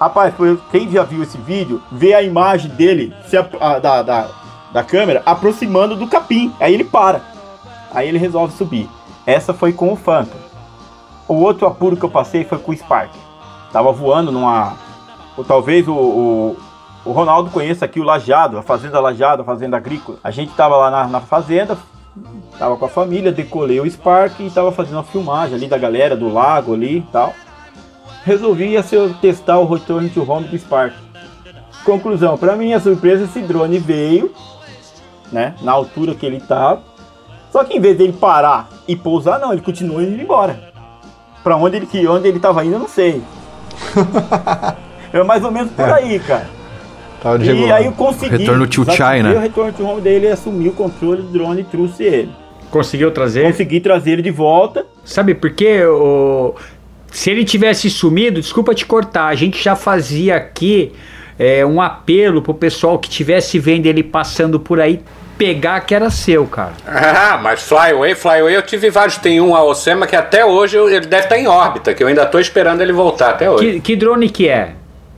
[0.00, 0.34] Rapaz,
[0.72, 4.28] quem já viu esse vídeo, vê a imagem dele se a, da, da,
[4.72, 6.52] da câmera aproximando do capim.
[6.58, 7.22] Aí ele para.
[7.92, 8.88] Aí ele resolve subir.
[9.24, 10.36] Essa foi com o Phantom.
[11.28, 13.10] O outro apuro que eu passei foi com o Spark.
[13.72, 14.76] Tava voando numa
[15.36, 16.56] ou talvez o, o,
[17.04, 20.18] o, Ronaldo conheça aqui o Lajado, a Fazenda Lajado, a Fazenda Agrícola.
[20.22, 21.76] A gente tava lá na, na fazenda,
[22.58, 26.16] tava com a família, decolei o Spark e tava fazendo uma filmagem ali da galera
[26.16, 27.34] do lago ali e tal.
[28.24, 30.94] Resolvi ser, testar o return to home do Spark.
[31.84, 34.32] Conclusão, para minha surpresa, esse drone veio,
[35.30, 36.82] né, na altura que ele tava.
[37.50, 40.72] Só que em vez dele parar e pousar, não, ele continuou indo embora.
[41.42, 43.22] Para onde ele onde ele tava indo, eu não sei.
[45.14, 46.46] É mais ou menos por aí, cara.
[47.22, 48.36] Tá e aí eu consegui.
[48.36, 49.32] Retorno to China.
[49.32, 52.30] O retorno to home dele assumir o controle do drone e trouxe ele.
[52.68, 53.44] Conseguiu trazer?
[53.44, 54.84] Consegui trazer ele de volta.
[55.04, 55.84] Sabe por quê?
[55.84, 56.54] O...
[57.12, 60.92] Se ele tivesse sumido, desculpa te cortar, a gente já fazia aqui
[61.38, 65.00] é, um apelo pro pessoal que tivesse vendo ele passando por aí
[65.38, 66.72] pegar que era seu, cara.
[66.86, 69.16] Ah, mas Flyway, Flyway eu tive vários.
[69.16, 72.40] Tem um Aocema que até hoje ele deve estar em órbita, que eu ainda estou
[72.40, 73.74] esperando ele voltar até hoje.
[73.74, 74.74] Que, que drone que é?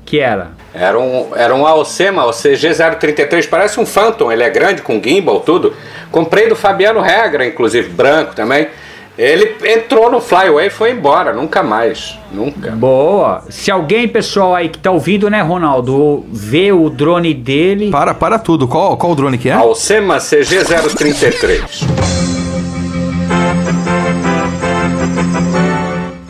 [0.07, 0.53] Que era?
[0.73, 5.41] Era um, era um Alcema, o CG033, parece um Phantom, ele é grande, com gimbal,
[5.41, 5.75] tudo.
[6.11, 8.69] Comprei do Fabiano Regra, inclusive, branco também.
[9.19, 12.19] Ele entrou no Flyway e foi embora, nunca mais.
[12.31, 12.71] Nunca.
[12.73, 13.43] Boa.
[13.49, 17.91] Se alguém, pessoal aí que tá ouvindo, né, Ronaldo, vê o drone dele.
[17.91, 18.69] Para, para tudo.
[18.69, 19.55] Qual, qual o drone que é?
[19.55, 22.46] Alcema CG033.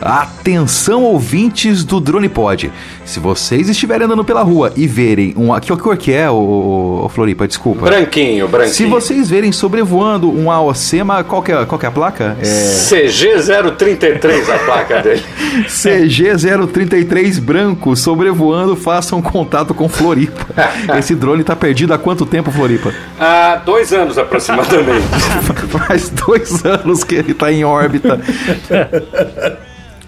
[0.07, 2.71] Atenção ouvintes do Drone Pod.
[3.03, 5.53] Se vocês estiverem andando pela rua e verem um.
[5.59, 7.45] Que cor que é, o, o Floripa?
[7.45, 7.87] Desculpa.
[7.87, 8.73] Branquinho, branquinho.
[8.73, 12.37] Se vocês verem sobrevoando um Aocema, qual que é, qual que é a placa?
[12.39, 12.45] É...
[12.45, 15.23] CG033 a placa dele.
[15.65, 20.45] CG033 branco sobrevoando, façam contato com Floripa.
[20.97, 22.93] Esse drone tá perdido há quanto tempo, Floripa?
[23.19, 25.05] Há dois anos aproximadamente.
[25.85, 28.21] Faz dois anos que ele tá em órbita.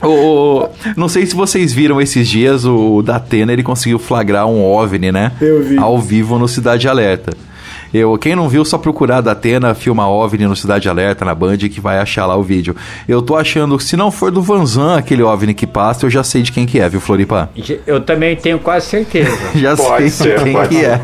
[0.01, 5.11] O, não sei se vocês viram esses dias, o Datena ele conseguiu flagrar um OVNI,
[5.11, 5.31] né?
[5.41, 5.77] Eu vi.
[5.77, 7.31] Ao vivo no Cidade Alerta.
[7.93, 11.57] Eu, quem não viu, só procurar da Atena, filma OVNI no Cidade Alerta, na Band,
[11.57, 12.75] que vai achar lá o vídeo.
[13.07, 16.23] Eu tô achando que se não for do Vanzan aquele OVNI que passa, eu já
[16.23, 17.49] sei de quem que é, viu, Floripa?
[17.87, 19.35] Eu também tenho quase certeza.
[19.55, 21.01] já pode sei ser, quem que é.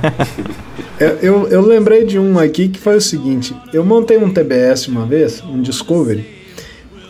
[0.99, 4.87] Eu, eu, eu lembrei de um aqui que foi o seguinte: eu montei um TBS
[4.87, 6.25] uma vez, um Discovery,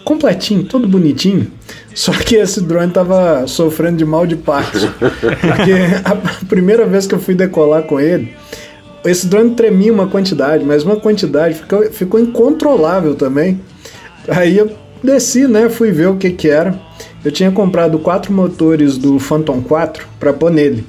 [0.06, 1.52] completinho, todo bonitinho.
[1.94, 4.80] Só que esse drone tava sofrendo de mal de parto.
[5.00, 5.74] Porque
[6.06, 8.34] a primeira vez que eu fui decolar com ele,
[9.04, 13.60] esse drone tremia uma quantidade, mas uma quantidade ficou, ficou incontrolável também.
[14.28, 14.72] Aí eu
[15.04, 15.68] desci, né?
[15.70, 16.80] Fui ver o que que era.
[17.24, 20.86] Eu tinha comprado quatro motores do Phantom 4 para pôr nele.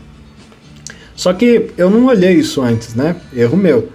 [1.14, 3.16] Só que eu não olhei isso antes, né?
[3.34, 3.88] Erro meu.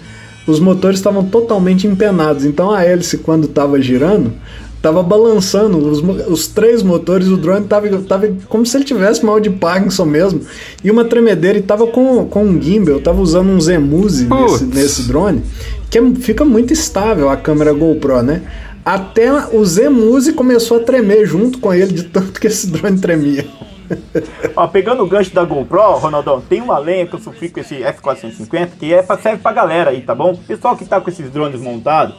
[0.48, 4.34] Os motores estavam totalmente empenados, então a hélice quando estava girando
[4.82, 9.40] tava balançando os, os três motores, o drone tava, tava como se ele tivesse mal
[9.40, 10.42] de Parkinson mesmo.
[10.84, 14.64] E uma tremedeira e tava com, com um gimbal, eu tava usando um Zemuse nesse,
[14.66, 15.44] nesse drone,
[15.90, 18.42] que é, fica muito estável a câmera GoPro, né?
[18.84, 23.46] Até o Zemuse começou a tremer junto com ele, de tanto que esse drone tremia.
[24.56, 27.76] Ó, pegando o gancho da GoPro, Ronaldão, tem uma lenha que eu sofri com esse
[27.76, 30.36] F450 que é pra, serve pra galera aí, tá bom?
[30.48, 32.16] Pessoal que tá com esses drones montados,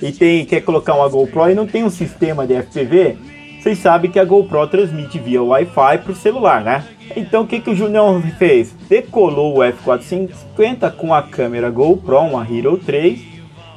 [0.00, 3.16] e tem, quer colocar uma GoPro e não tem um sistema de FPV,
[3.60, 6.84] vocês sabem que a GoPro transmite via Wi-Fi para o celular, né?
[7.16, 8.74] Então o que, que o Junião fez?
[8.88, 13.20] Decolou o F450 com a câmera GoPro, uma Hero 3,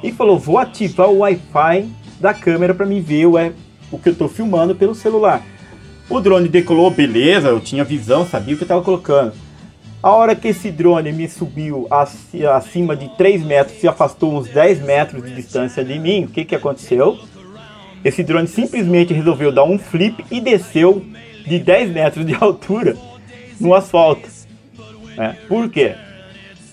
[0.04, 3.36] e falou: vou ativar o Wi-Fi da câmera para me ver o,
[3.92, 5.42] o que eu estou filmando pelo celular.
[6.10, 9.34] O drone decolou, beleza, eu tinha visão, sabia o que eu estava colocando.
[10.04, 11.88] A hora que esse drone me subiu
[12.56, 16.44] acima de 3 metros, se afastou uns 10 metros de distância de mim, o que,
[16.44, 17.20] que aconteceu?
[18.04, 21.06] Esse drone simplesmente resolveu dar um flip e desceu
[21.46, 22.98] de 10 metros de altura
[23.60, 24.28] no asfalto.
[25.16, 25.38] Né?
[25.48, 25.94] Por quê?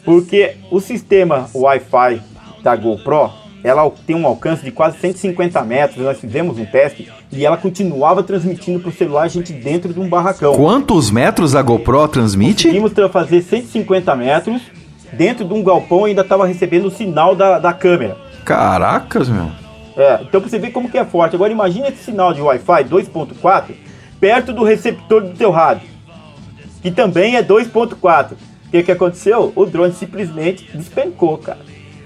[0.07, 2.23] Porque o sistema Wi-Fi
[2.63, 3.31] da GoPro
[3.63, 6.05] ela tem um alcance de quase 150 metros.
[6.05, 10.01] Nós fizemos um teste e ela continuava transmitindo para o celular a gente dentro de
[10.01, 10.55] um barracão.
[10.55, 12.65] Quantos metros a GoPro transmite?
[12.65, 14.63] Conseguimos fazer 150 metros
[15.13, 18.17] dentro de um galpão ainda estava recebendo o sinal da, da câmera.
[18.45, 19.51] Caracas, meu.
[19.97, 21.35] É, então pra você ver como que é forte.
[21.35, 23.75] Agora imagina esse sinal de Wi-Fi 2.4
[24.21, 25.89] perto do receptor do teu rádio,
[26.83, 28.33] que também é 2.4.
[28.33, 29.53] O que, que aconteceu?
[29.57, 31.61] O drone simplesmente despencou, cara.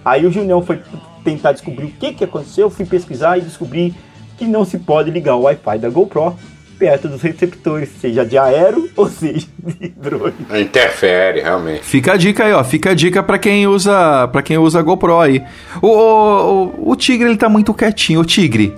[0.05, 0.81] Aí o Junião foi
[1.25, 3.95] tentar descobrir o que, que aconteceu, fui pesquisar e descobri
[4.37, 6.37] que não se pode ligar o Wi-Fi da GoPro
[6.79, 10.35] perto dos receptores, seja de aero ou seja de drone.
[10.61, 11.85] Interfere, realmente.
[11.85, 12.65] Fica a dica aí, ó.
[12.65, 15.45] Fica a dica pra quem usa para quem usa GoPro aí.
[15.81, 18.21] O, o, o, o Tigre, ele tá muito quietinho.
[18.21, 18.75] O Tigre,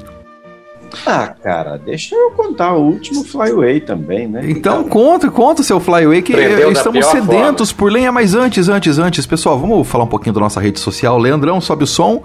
[1.07, 4.43] ah, cara, deixa eu contar o último Flyway também, né?
[4.49, 7.79] Então, conta, conta o seu Flyway que estamos sedentos forma.
[7.79, 11.19] por lenha, mas antes, antes, antes, pessoal, vamos falar um pouquinho da nossa rede social.
[11.19, 12.23] Leandrão, sobe o som.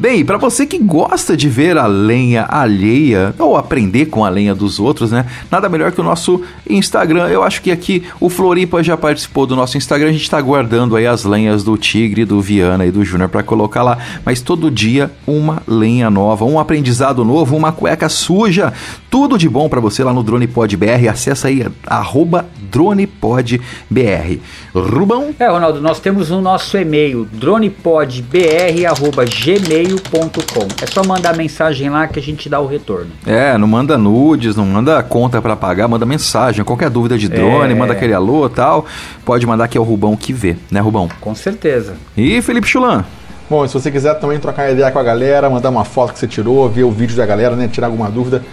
[0.00, 4.54] Bem, para você que gosta de ver a lenha alheia ou aprender com a lenha
[4.54, 5.26] dos outros, né?
[5.50, 7.28] Nada melhor que o nosso Instagram.
[7.28, 10.08] Eu acho que aqui o Floripa já participou do nosso Instagram.
[10.08, 13.42] A gente tá guardando aí as lenhas do Tigre, do Viana e do Júnior para
[13.42, 13.98] colocar lá.
[14.24, 18.72] Mas todo dia uma lenha nova, um aprendizado novo, uma cueca suja.
[19.10, 21.08] Tudo de bom para você lá no Drone Pod BR.
[21.10, 24.40] Acessa aí arroba DronePodBR.
[24.72, 25.34] Rubão?
[25.36, 30.68] É, Ronaldo, nós temos o nosso e-mail dronepodbr@gmail gmail.com.
[30.80, 33.10] É só mandar mensagem lá que a gente dá o retorno.
[33.26, 36.64] É, não manda nudes, não manda conta para pagar, manda mensagem.
[36.64, 37.74] Qualquer dúvida de drone, é.
[37.74, 38.86] manda aquele alô tal.
[39.24, 41.08] Pode mandar que é o Rubão que vê, né, Rubão?
[41.20, 41.94] Com certeza.
[42.16, 43.04] E Felipe Chulan?
[43.48, 46.28] Bom, se você quiser também trocar ideia com a galera, mandar uma foto que você
[46.28, 48.44] tirou, ver o vídeo da galera, né, tirar alguma dúvida,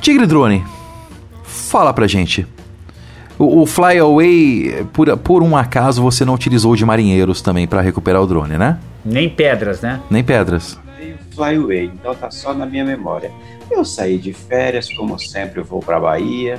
[0.00, 0.64] Tigre Drone,
[1.44, 2.46] fala pra gente.
[3.38, 8.22] O, o Flyaway, por, por um acaso, você não utilizou de marinheiros também para recuperar
[8.22, 8.78] o drone, né?
[9.04, 10.00] Nem pedras, né?
[10.10, 10.78] Nem pedras.
[11.38, 13.30] Flyway, então tá só na minha memória.
[13.70, 16.58] Eu saí de férias, como sempre, eu vou pra Bahia.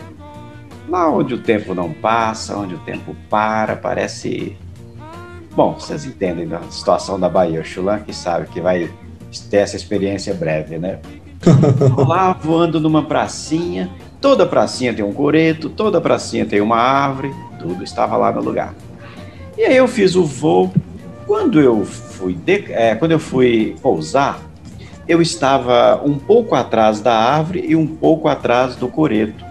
[0.88, 4.56] Lá onde o tempo não passa, onde o tempo para, parece.
[5.54, 7.60] Bom, vocês entendem da situação da Bahia.
[7.60, 8.90] O Chulan que sabe que vai
[9.50, 11.00] ter essa experiência breve, né?
[12.08, 13.90] Lá voando numa pracinha.
[14.22, 18.74] Toda pracinha tem um coreto, toda pracinha tem uma árvore, tudo estava lá no lugar.
[19.58, 20.72] E aí eu fiz o voo.
[21.26, 24.40] Quando eu fui, de, é, quando eu fui pousar,
[25.08, 29.46] eu estava um pouco atrás da árvore e um pouco atrás do coreto.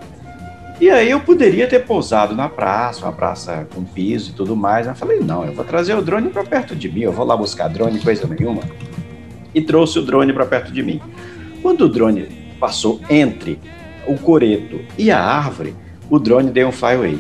[0.81, 4.87] E aí eu poderia ter pousado na praça, uma praça com piso e tudo mais.
[4.87, 7.37] Eu falei, não, eu vou trazer o drone para perto de mim, eu vou lá
[7.37, 8.63] buscar drone, coisa nenhuma.
[9.53, 11.01] E trouxe o drone para perto de mim.
[11.69, 12.27] Quando o drone
[12.59, 13.61] passou entre
[14.07, 15.77] o coreto e a árvore,
[16.09, 17.19] o drone deu um flyaway.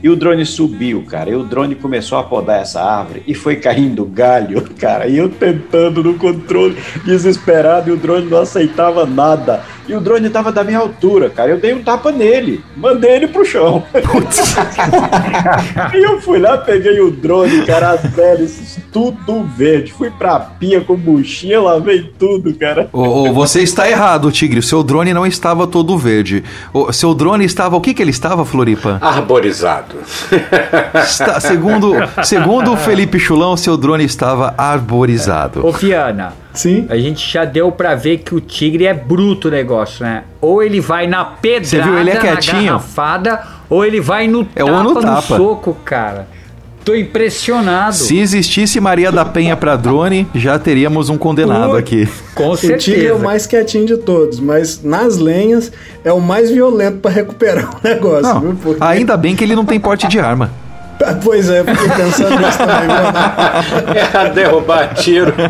[0.00, 1.30] E o drone subiu, cara.
[1.30, 5.08] E o drone começou a podar essa árvore e foi caindo galho, cara.
[5.08, 9.64] E eu tentando no controle, desesperado, e o drone não aceitava nada.
[9.90, 11.50] E o drone tava da minha altura, cara.
[11.50, 13.82] Eu dei um tapa nele, mandei ele pro chão.
[15.92, 19.92] e eu fui lá, peguei o drone, cara, as hélices, tudo verde.
[19.92, 22.88] Fui pra pia com buchinha, lavei tudo, cara.
[22.92, 24.60] Ô, ô, você está errado, Tigre.
[24.60, 26.44] O seu drone não estava todo verde.
[26.72, 27.74] O seu drone estava.
[27.74, 28.96] O que que ele estava, Floripa?
[29.00, 29.96] Arborizado.
[30.94, 35.66] Está, segundo, segundo o Felipe Chulão, seu drone estava arborizado.
[35.66, 36.32] Ô, Fiana.
[36.52, 36.86] Sim.
[36.88, 40.24] A gente já deu pra ver que o tigre é bruto o negócio, né?
[40.40, 41.98] Ou ele vai na pedrada, Você viu?
[41.98, 42.56] Ele é quietinho.
[42.56, 45.14] na garrafada, ou ele vai no é tapa, no, tapa.
[45.14, 46.26] no soco, cara.
[46.84, 47.94] tô impressionado.
[47.94, 51.78] Se existisse Maria da Penha pra drone, já teríamos um condenado Ui.
[51.78, 52.08] aqui.
[52.34, 53.14] Com O tigre é certeza.
[53.14, 55.70] o mais quietinho de todos, mas nas lenhas
[56.04, 58.56] é o mais violento pra recuperar o negócio, Não, viu?
[58.60, 60.50] Porque- ainda bem que ele não tem porte de arma.
[61.24, 63.94] Pois é, fiquei pensando nisso também, viu?
[63.94, 65.34] É a derrubar tiro.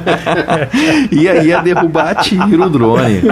[1.10, 3.22] E aí ia derrubar a tiro o drone.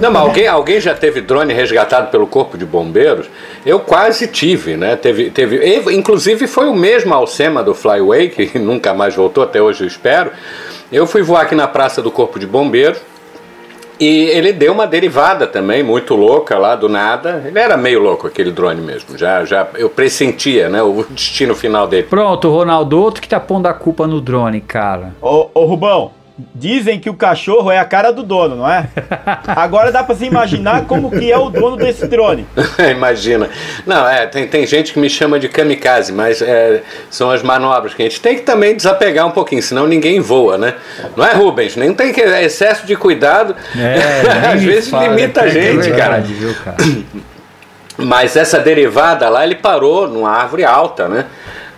[0.00, 3.28] Não, mas alguém, alguém já teve drone resgatado pelo Corpo de Bombeiros?
[3.64, 4.96] Eu quase tive, né?
[4.96, 5.60] Teve, teve,
[5.92, 10.30] inclusive foi o mesmo Alcema do Flyway, que nunca mais voltou, até hoje eu espero.
[10.90, 13.00] Eu fui voar aqui na Praça do Corpo de Bombeiros
[14.02, 17.44] e ele deu uma derivada também, muito louca lá do nada.
[17.46, 19.16] Ele era meio louco aquele drone mesmo.
[19.16, 22.08] Já, já eu pressentia, né, o destino final dele.
[22.10, 25.14] Pronto, Ronaldo, outro que tá pondo a culpa no drone, cara.
[25.22, 26.10] Ô, ô Rubão,
[26.54, 28.88] dizem que o cachorro é a cara do dono, não é?
[29.46, 32.46] Agora dá pra se imaginar como que é o dono desse drone.
[32.90, 33.50] Imagina.
[33.86, 37.94] Não, é, tem, tem gente que me chama de kamikaze, mas é, são as manobras
[37.94, 40.74] que a gente tem que também desapegar um pouquinho, senão ninguém voa, né?
[41.16, 41.76] Não é, Rubens?
[41.76, 43.54] Nem tem que é excesso de cuidado.
[43.74, 46.20] nem Às vezes fala, limita a é gente, cara.
[46.20, 46.76] verdade, Viu, cara.
[47.98, 51.26] Mas essa derivada lá, ele parou numa árvore alta, né?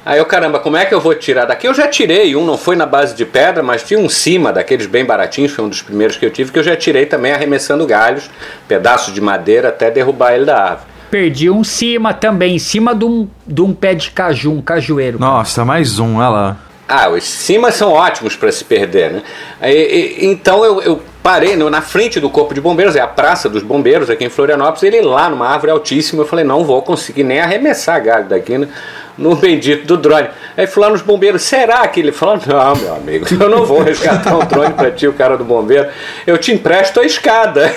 [0.07, 1.67] Aí eu, caramba, como é que eu vou tirar daqui?
[1.67, 4.87] Eu já tirei um, não foi na base de pedra, mas tinha um cima daqueles
[4.87, 7.87] bem baratinhos, foi um dos primeiros que eu tive, que eu já tirei também arremessando
[7.87, 8.29] galhos,
[8.69, 10.89] pedaços de madeira até derrubar ele da árvore.
[11.11, 15.19] Perdi um cima também, em cima de um, de um pé de caju, um cajueiro.
[15.19, 16.57] Nossa, mais um, olha lá.
[16.87, 19.23] Ah, os cimas são ótimos para se perder, né?
[19.59, 19.75] Aí,
[20.21, 23.49] e- então eu, eu parei no- na frente do Corpo de Bombeiros, é a Praça
[23.49, 27.23] dos Bombeiros aqui em Florianópolis, ele lá numa árvore altíssima, eu falei, não vou conseguir
[27.25, 28.69] nem arremessar galho daqui no,
[29.17, 30.29] no bendito do drone.
[30.57, 33.83] Aí fui lá nos bombeiros, será que ele falou, não, meu amigo, eu não vou
[33.83, 35.89] resgatar um drone para ti, o cara do bombeiro,
[36.27, 37.73] eu te empresto a escada.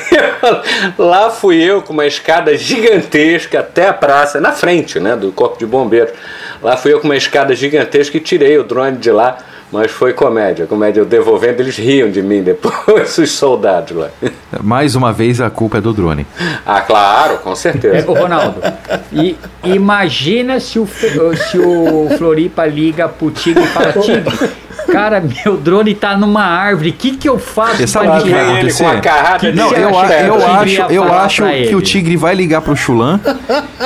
[0.98, 5.58] lá fui eu com uma escada gigantesca até a praça, na frente, né, do Corpo
[5.58, 6.14] de Bombeiros.
[6.62, 9.38] Lá fui eu com uma escada gigantesca e tirei o drone de lá.
[9.72, 11.02] Mas foi comédia, comédia.
[11.02, 14.10] Eu devolvendo, eles riam de mim depois, os soldados lá.
[14.64, 16.26] Mais uma vez a culpa é do drone.
[16.66, 18.10] Ah, claro, com É, certeza.
[18.10, 18.62] ô Ronaldo,
[19.12, 24.50] e imagina se o, se o Floripa liga pro Tigre e fala, Tigre,
[24.92, 28.52] cara, meu drone tá numa árvore, o que que eu faço Você pra tirar Ele
[28.58, 28.84] acontecer?
[28.84, 31.76] com a carrada Não, eu, eu Tigre acho, eu acho que ele?
[31.76, 33.20] o Tigre vai ligar pro Chulan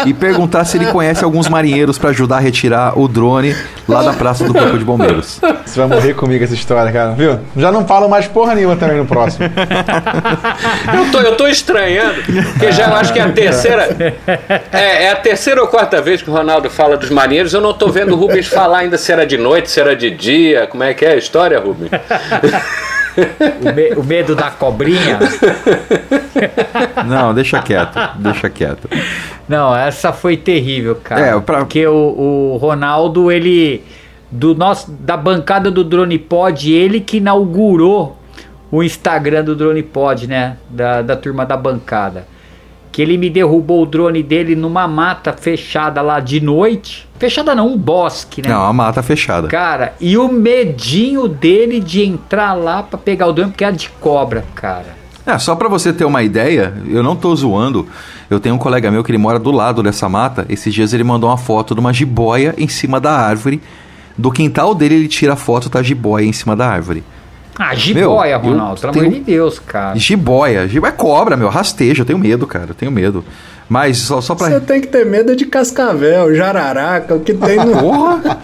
[0.06, 3.56] e perguntar se ele conhece alguns marinheiros pra ajudar a retirar o drone
[3.88, 5.40] lá da Praça do Corpo de Bombeiros.
[5.66, 7.40] Você vai morrer comigo essa história, cara, viu?
[7.58, 9.50] Já não falo mais porra nenhuma também no próximo.
[10.94, 14.16] Eu tô, eu tô estranhando, porque já eu acho que é a terceira.
[14.72, 17.54] É, é a terceira ou quarta vez que o Ronaldo fala dos marinheiros.
[17.54, 20.10] Eu não tô vendo o Rubens falar ainda se era de noite, se era de
[20.12, 20.68] dia.
[20.68, 21.92] Como é que é a história, Rubens?
[23.14, 25.20] O, me- o medo da cobrinha?
[27.08, 28.90] Não, deixa quieto, deixa quieto.
[29.48, 31.22] Não, essa foi terrível, cara.
[31.26, 33.84] É, pra- Porque o, o Ronaldo, ele.
[34.32, 38.18] Do nosso, da bancada do Drone Pod, ele que inaugurou
[38.72, 40.56] o Instagram do Drone Pod, né?
[40.70, 42.26] Da, da turma da bancada.
[42.92, 47.08] Que ele me derrubou o drone dele numa mata fechada lá de noite.
[47.18, 48.50] Fechada não, um bosque, né?
[48.50, 49.48] Não, a mata fechada.
[49.48, 53.90] Cara, e o medinho dele de entrar lá pra pegar o drone, porque era de
[53.90, 55.02] cobra, cara.
[55.26, 57.88] É, só pra você ter uma ideia, eu não tô zoando.
[58.30, 60.46] Eu tenho um colega meu que ele mora do lado dessa mata.
[60.50, 63.62] Esses dias ele mandou uma foto de uma jiboia em cima da árvore.
[64.18, 67.04] Do quintal dele ele tira a foto da jiboia em cima da árvore.
[67.64, 69.96] Ah, jiboia, Meu, eu Ronaldo, pelo tenho- amor de Deus, cara.
[69.96, 73.24] Jiboia, jiboia é cobra, meu, rasteja, eu tenho medo, cara, eu tenho medo.
[73.70, 74.50] Mas só, só pra.
[74.50, 77.78] Você tem que ter medo de cascavel, jararaca, o que tem no.
[77.80, 78.38] Porra!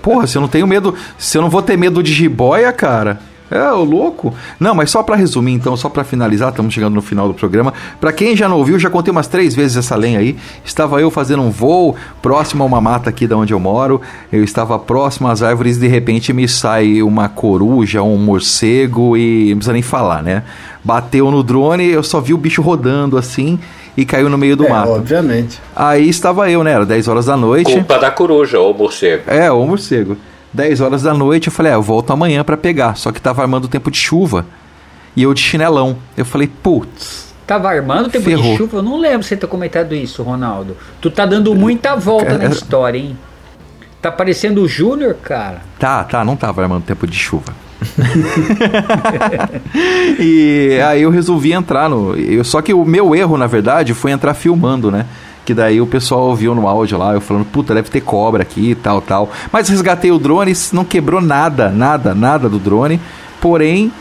[0.00, 0.94] Porra, se eu não tenho medo.
[1.18, 3.18] Se eu não vou ter medo de jiboia, cara.
[3.54, 4.34] É, ô louco.
[4.58, 7.72] Não, mas só pra resumir, então, só pra finalizar, estamos chegando no final do programa.
[8.00, 10.36] Pra quem já não ouviu, já contei umas três vezes essa lenha aí.
[10.64, 14.00] Estava eu fazendo um voo próximo a uma mata aqui da onde eu moro.
[14.32, 19.50] Eu estava próximo às árvores e de repente me sai uma coruja, um morcego e
[19.50, 20.42] não precisa nem falar, né?
[20.82, 23.58] Bateu no drone, eu só vi o bicho rodando assim
[23.96, 24.90] e caiu no meio do É, mato.
[24.90, 25.60] obviamente.
[25.76, 26.72] Aí estava eu, né?
[26.72, 27.72] Era 10 horas da noite.
[27.72, 29.22] Culpa da coruja ou morcego.
[29.28, 30.16] É, o morcego.
[30.54, 32.96] 10 horas da noite, eu falei, ah, eu volto amanhã pra pegar.
[32.96, 34.46] Só que tava armando o tempo de chuva.
[35.16, 35.96] E eu de chinelão.
[36.16, 37.34] Eu falei, putz.
[37.46, 38.52] Tava armando o tempo Ferrou.
[38.52, 38.78] de chuva?
[38.78, 40.76] Eu não lembro você ter comentado isso, Ronaldo.
[41.00, 43.18] Tu tá dando muita volta na história, hein?
[44.00, 45.60] Tá parecendo o Júnior, cara.
[45.78, 47.52] Tá, tá, não tava armando tempo de chuva.
[50.18, 52.16] e aí eu resolvi entrar no.
[52.16, 55.06] eu- só que o meu erro, na verdade, foi entrar filmando, né?
[55.44, 58.70] Que daí o pessoal ouviu no áudio lá, eu falando, puta, deve ter cobra aqui
[58.70, 59.30] e tal, tal.
[59.52, 63.00] Mas resgatei o drone, não quebrou nada, nada, nada do drone.
[63.40, 63.92] Porém,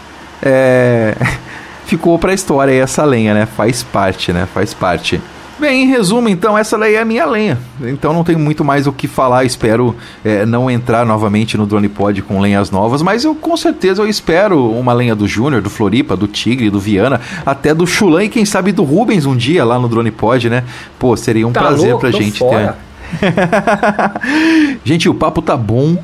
[0.42, 1.16] é,
[1.86, 3.46] ficou pra história essa lenha, né?
[3.46, 4.48] Faz parte, né?
[4.54, 5.22] Faz parte.
[5.60, 7.58] Bem, em resumo, então, essa daí é a minha lenha.
[7.82, 9.46] Então não tem muito mais o que falar.
[9.46, 9.96] Espero
[10.26, 14.08] é, não entrar novamente no Drone Pod com lenhas novas, mas eu com certeza eu
[14.08, 18.30] espero uma lenha do Júnior, do Floripa, do Tigre, do Viana, até do Chulan e
[18.30, 20.64] quem sabe do Rubens um dia lá no Drone Pod, né?
[20.98, 22.78] Pô, seria um tá prazer louco, pra gente fora.
[23.20, 23.34] ter.
[24.84, 25.98] gente, o papo tá bom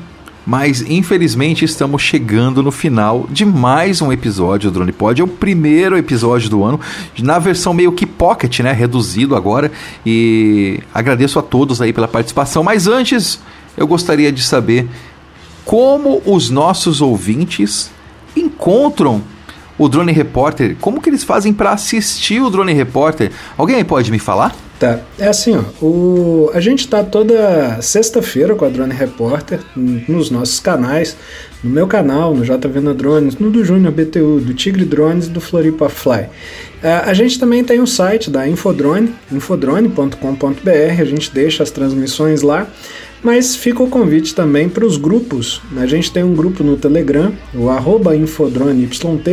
[0.46, 5.20] mas infelizmente estamos chegando no final de mais um episódio do Drone Pod.
[5.20, 6.80] É o primeiro episódio do ano,
[7.18, 8.72] na versão meio que pocket, né?
[8.72, 9.70] Reduzido agora.
[10.04, 12.62] E agradeço a todos aí pela participação.
[12.62, 13.40] Mas antes,
[13.76, 14.88] eu gostaria de saber
[15.64, 17.90] como os nossos ouvintes
[18.36, 19.22] encontram
[19.78, 20.76] o Drone Repórter.
[20.80, 23.30] Como que eles fazem para assistir o Drone Repórter?
[23.56, 24.54] Alguém pode me falar?
[24.80, 30.30] Tá, é assim, ó, o, a gente tá toda sexta-feira com a Drone Repórter nos
[30.30, 31.18] nossos canais,
[31.62, 35.38] no meu canal, no JV Drones, no do Júnior BTU, do Tigre Drones e do
[35.38, 36.30] Floripa Fly.
[36.82, 42.40] É, a gente também tem um site da Infodrone, infodrone.com.br, a gente deixa as transmissões
[42.40, 42.66] lá,
[43.22, 45.60] mas fica o convite também para os grupos.
[45.76, 49.28] A gente tem um grupo no Telegram, o arroba InfodroneYT,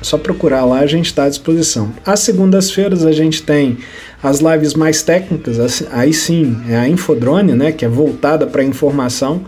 [0.00, 1.92] é só procurar lá, a gente está à disposição.
[2.04, 3.78] Às segundas-feiras a gente tem
[4.22, 9.44] as lives mais técnicas, aí sim, é a Infodrone, né, que é voltada para informação.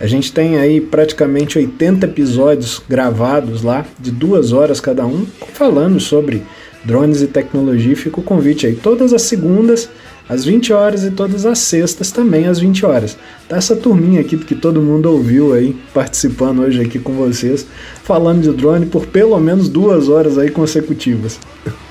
[0.00, 5.24] A gente tem aí praticamente 80 episódios gravados lá, de duas horas cada um,
[5.54, 6.42] falando sobre
[6.84, 7.94] drones e tecnologia.
[7.94, 9.88] Fica o convite aí, todas as segundas
[10.28, 13.16] às 20 horas e todas as sextas também às 20 horas.
[13.48, 17.66] Tá essa turminha aqui que todo mundo ouviu aí participando hoje aqui com vocês,
[18.02, 21.38] falando de drone por pelo menos duas horas aí consecutivas.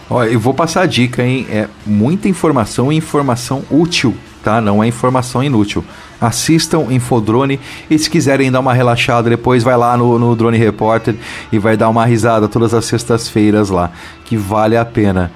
[0.10, 1.48] Ó, eu vou passar a dica, hein?
[1.50, 4.14] É muita informação e informação útil,
[4.44, 4.60] tá?
[4.60, 5.86] Não é informação inútil.
[6.20, 7.60] Assistam Infodrone
[7.90, 11.16] e se quiserem dar uma relaxada, depois vai lá no, no Drone Repórter
[11.50, 13.90] e vai dar uma risada todas as sextas-feiras lá,
[14.26, 15.32] que vale a pena.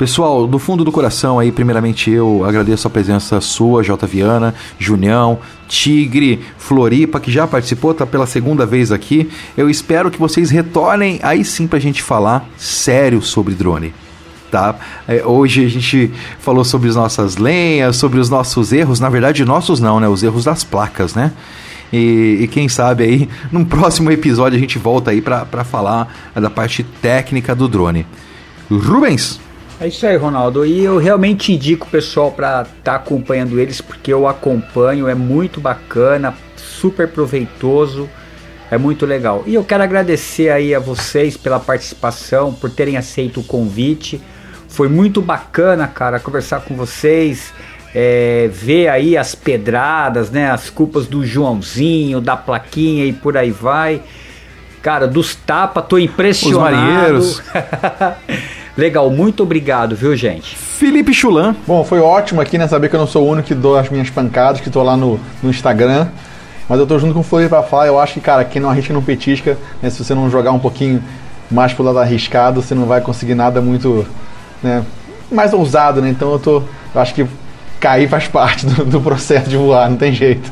[0.00, 4.06] Pessoal, do fundo do coração aí, primeiramente eu agradeço a presença sua, J.
[4.06, 9.30] Viana, Junião, Tigre, Floripa, que já participou, tá pela segunda vez aqui.
[9.54, 13.92] Eu espero que vocês retornem aí sim pra gente falar sério sobre drone.
[14.50, 14.74] Tá?
[15.06, 19.44] É, hoje a gente falou sobre as nossas lenhas, sobre os nossos erros, na verdade
[19.44, 20.08] nossos não, né?
[20.08, 21.30] Os erros das placas, né?
[21.92, 26.48] E, e, quem sabe aí, num próximo episódio a gente volta aí para falar da
[26.48, 28.06] parte técnica do drone.
[28.70, 29.49] Rubens!
[29.80, 30.66] É isso aí, Ronaldo.
[30.66, 35.14] E eu realmente indico o pessoal para estar tá acompanhando eles, porque eu acompanho, é
[35.14, 38.06] muito bacana, super proveitoso,
[38.70, 39.42] é muito legal.
[39.46, 44.20] E eu quero agradecer aí a vocês pela participação, por terem aceito o convite.
[44.68, 47.50] Foi muito bacana, cara, conversar com vocês,
[47.94, 53.50] é, ver aí as pedradas, né, as culpas do Joãozinho, da plaquinha e por aí
[53.50, 54.02] vai.
[54.82, 57.18] Cara, dos tapas, tô impressionado.
[57.18, 57.42] Os marinheiros.
[58.76, 60.56] Legal, muito obrigado, viu, gente?
[60.56, 61.54] Felipe Chulan.
[61.66, 62.68] Bom, foi ótimo aqui, né?
[62.68, 64.96] Saber que eu não sou o único que dou as minhas pancadas, que tô lá
[64.96, 66.08] no, no Instagram.
[66.68, 67.88] Mas eu tô junto com o Flores pra falar.
[67.88, 69.90] Eu acho que, cara, quem não arrisca não petisca, né?
[69.90, 71.02] Se você não jogar um pouquinho
[71.50, 74.06] mais pro lado arriscado, você não vai conseguir nada muito,
[74.62, 74.84] né?
[75.30, 76.08] Mais ousado, né?
[76.08, 76.62] Então eu tô.
[76.94, 77.26] Eu acho que
[77.80, 80.50] cair faz parte do, do processo de voar, não tem jeito.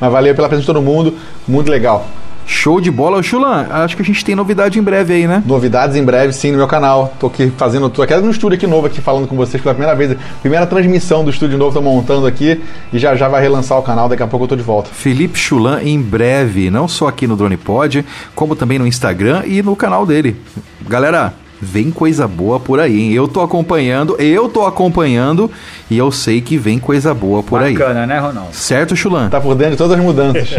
[0.00, 1.14] Mas valeu pela presença de todo mundo,
[1.46, 2.06] muito legal.
[2.48, 3.22] Show de bola.
[3.22, 5.42] Chulan, acho que a gente tem novidade em breve aí, né?
[5.44, 7.14] Novidades em breve, sim, no meu canal.
[7.20, 9.94] Tô aqui fazendo, tô aqui no estúdio aqui novo aqui falando com vocês pela primeira
[9.94, 10.16] vez.
[10.40, 14.08] Primeira transmissão do estúdio novo, tô montando aqui e já já vai relançar o canal,
[14.08, 14.88] daqui a pouco eu tô de volta.
[14.90, 18.02] Felipe Chulan em breve, não só aqui no Drone Pod,
[18.34, 20.34] como também no Instagram e no canal dele.
[20.88, 23.12] Galera, vem coisa boa por aí, hein?
[23.12, 25.50] Eu tô acompanhando, eu tô acompanhando
[25.90, 27.74] e eu sei que vem coisa boa por Bacana, aí.
[27.76, 28.54] Bacana, né, Ronaldo?
[28.54, 29.28] Certo, Chulan?
[29.28, 30.48] Tá por dentro de todas as mudanças.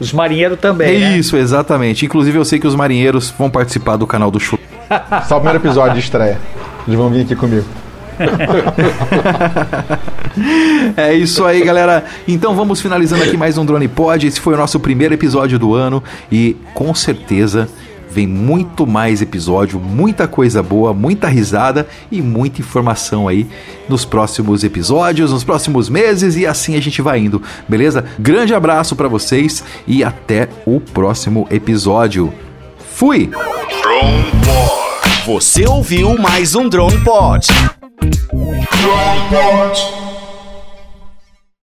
[0.00, 1.18] os marinheiros também, É né?
[1.18, 2.04] isso, exatamente.
[2.06, 4.60] Inclusive eu sei que os marinheiros vão participar do canal do Chulan.
[5.28, 6.38] Só o primeiro episódio de estreia.
[6.86, 7.64] Eles vão vir aqui comigo.
[10.96, 12.04] é isso aí, galera.
[12.26, 14.26] Então vamos finalizando aqui mais um Drone Pod.
[14.26, 17.68] Esse foi o nosso primeiro episódio do ano e com certeza
[18.10, 23.46] Vem muito mais episódio, muita coisa boa, muita risada e muita informação aí
[23.88, 28.04] nos próximos episódios, nos próximos meses e assim a gente vai indo, beleza?
[28.18, 32.32] Grande abraço para vocês e até o próximo episódio.
[32.92, 33.30] Fui!
[33.82, 35.24] Drone Pod.
[35.26, 37.46] Você ouviu mais um Drone Pod.
[38.32, 38.66] Drone
[39.30, 40.09] Pod.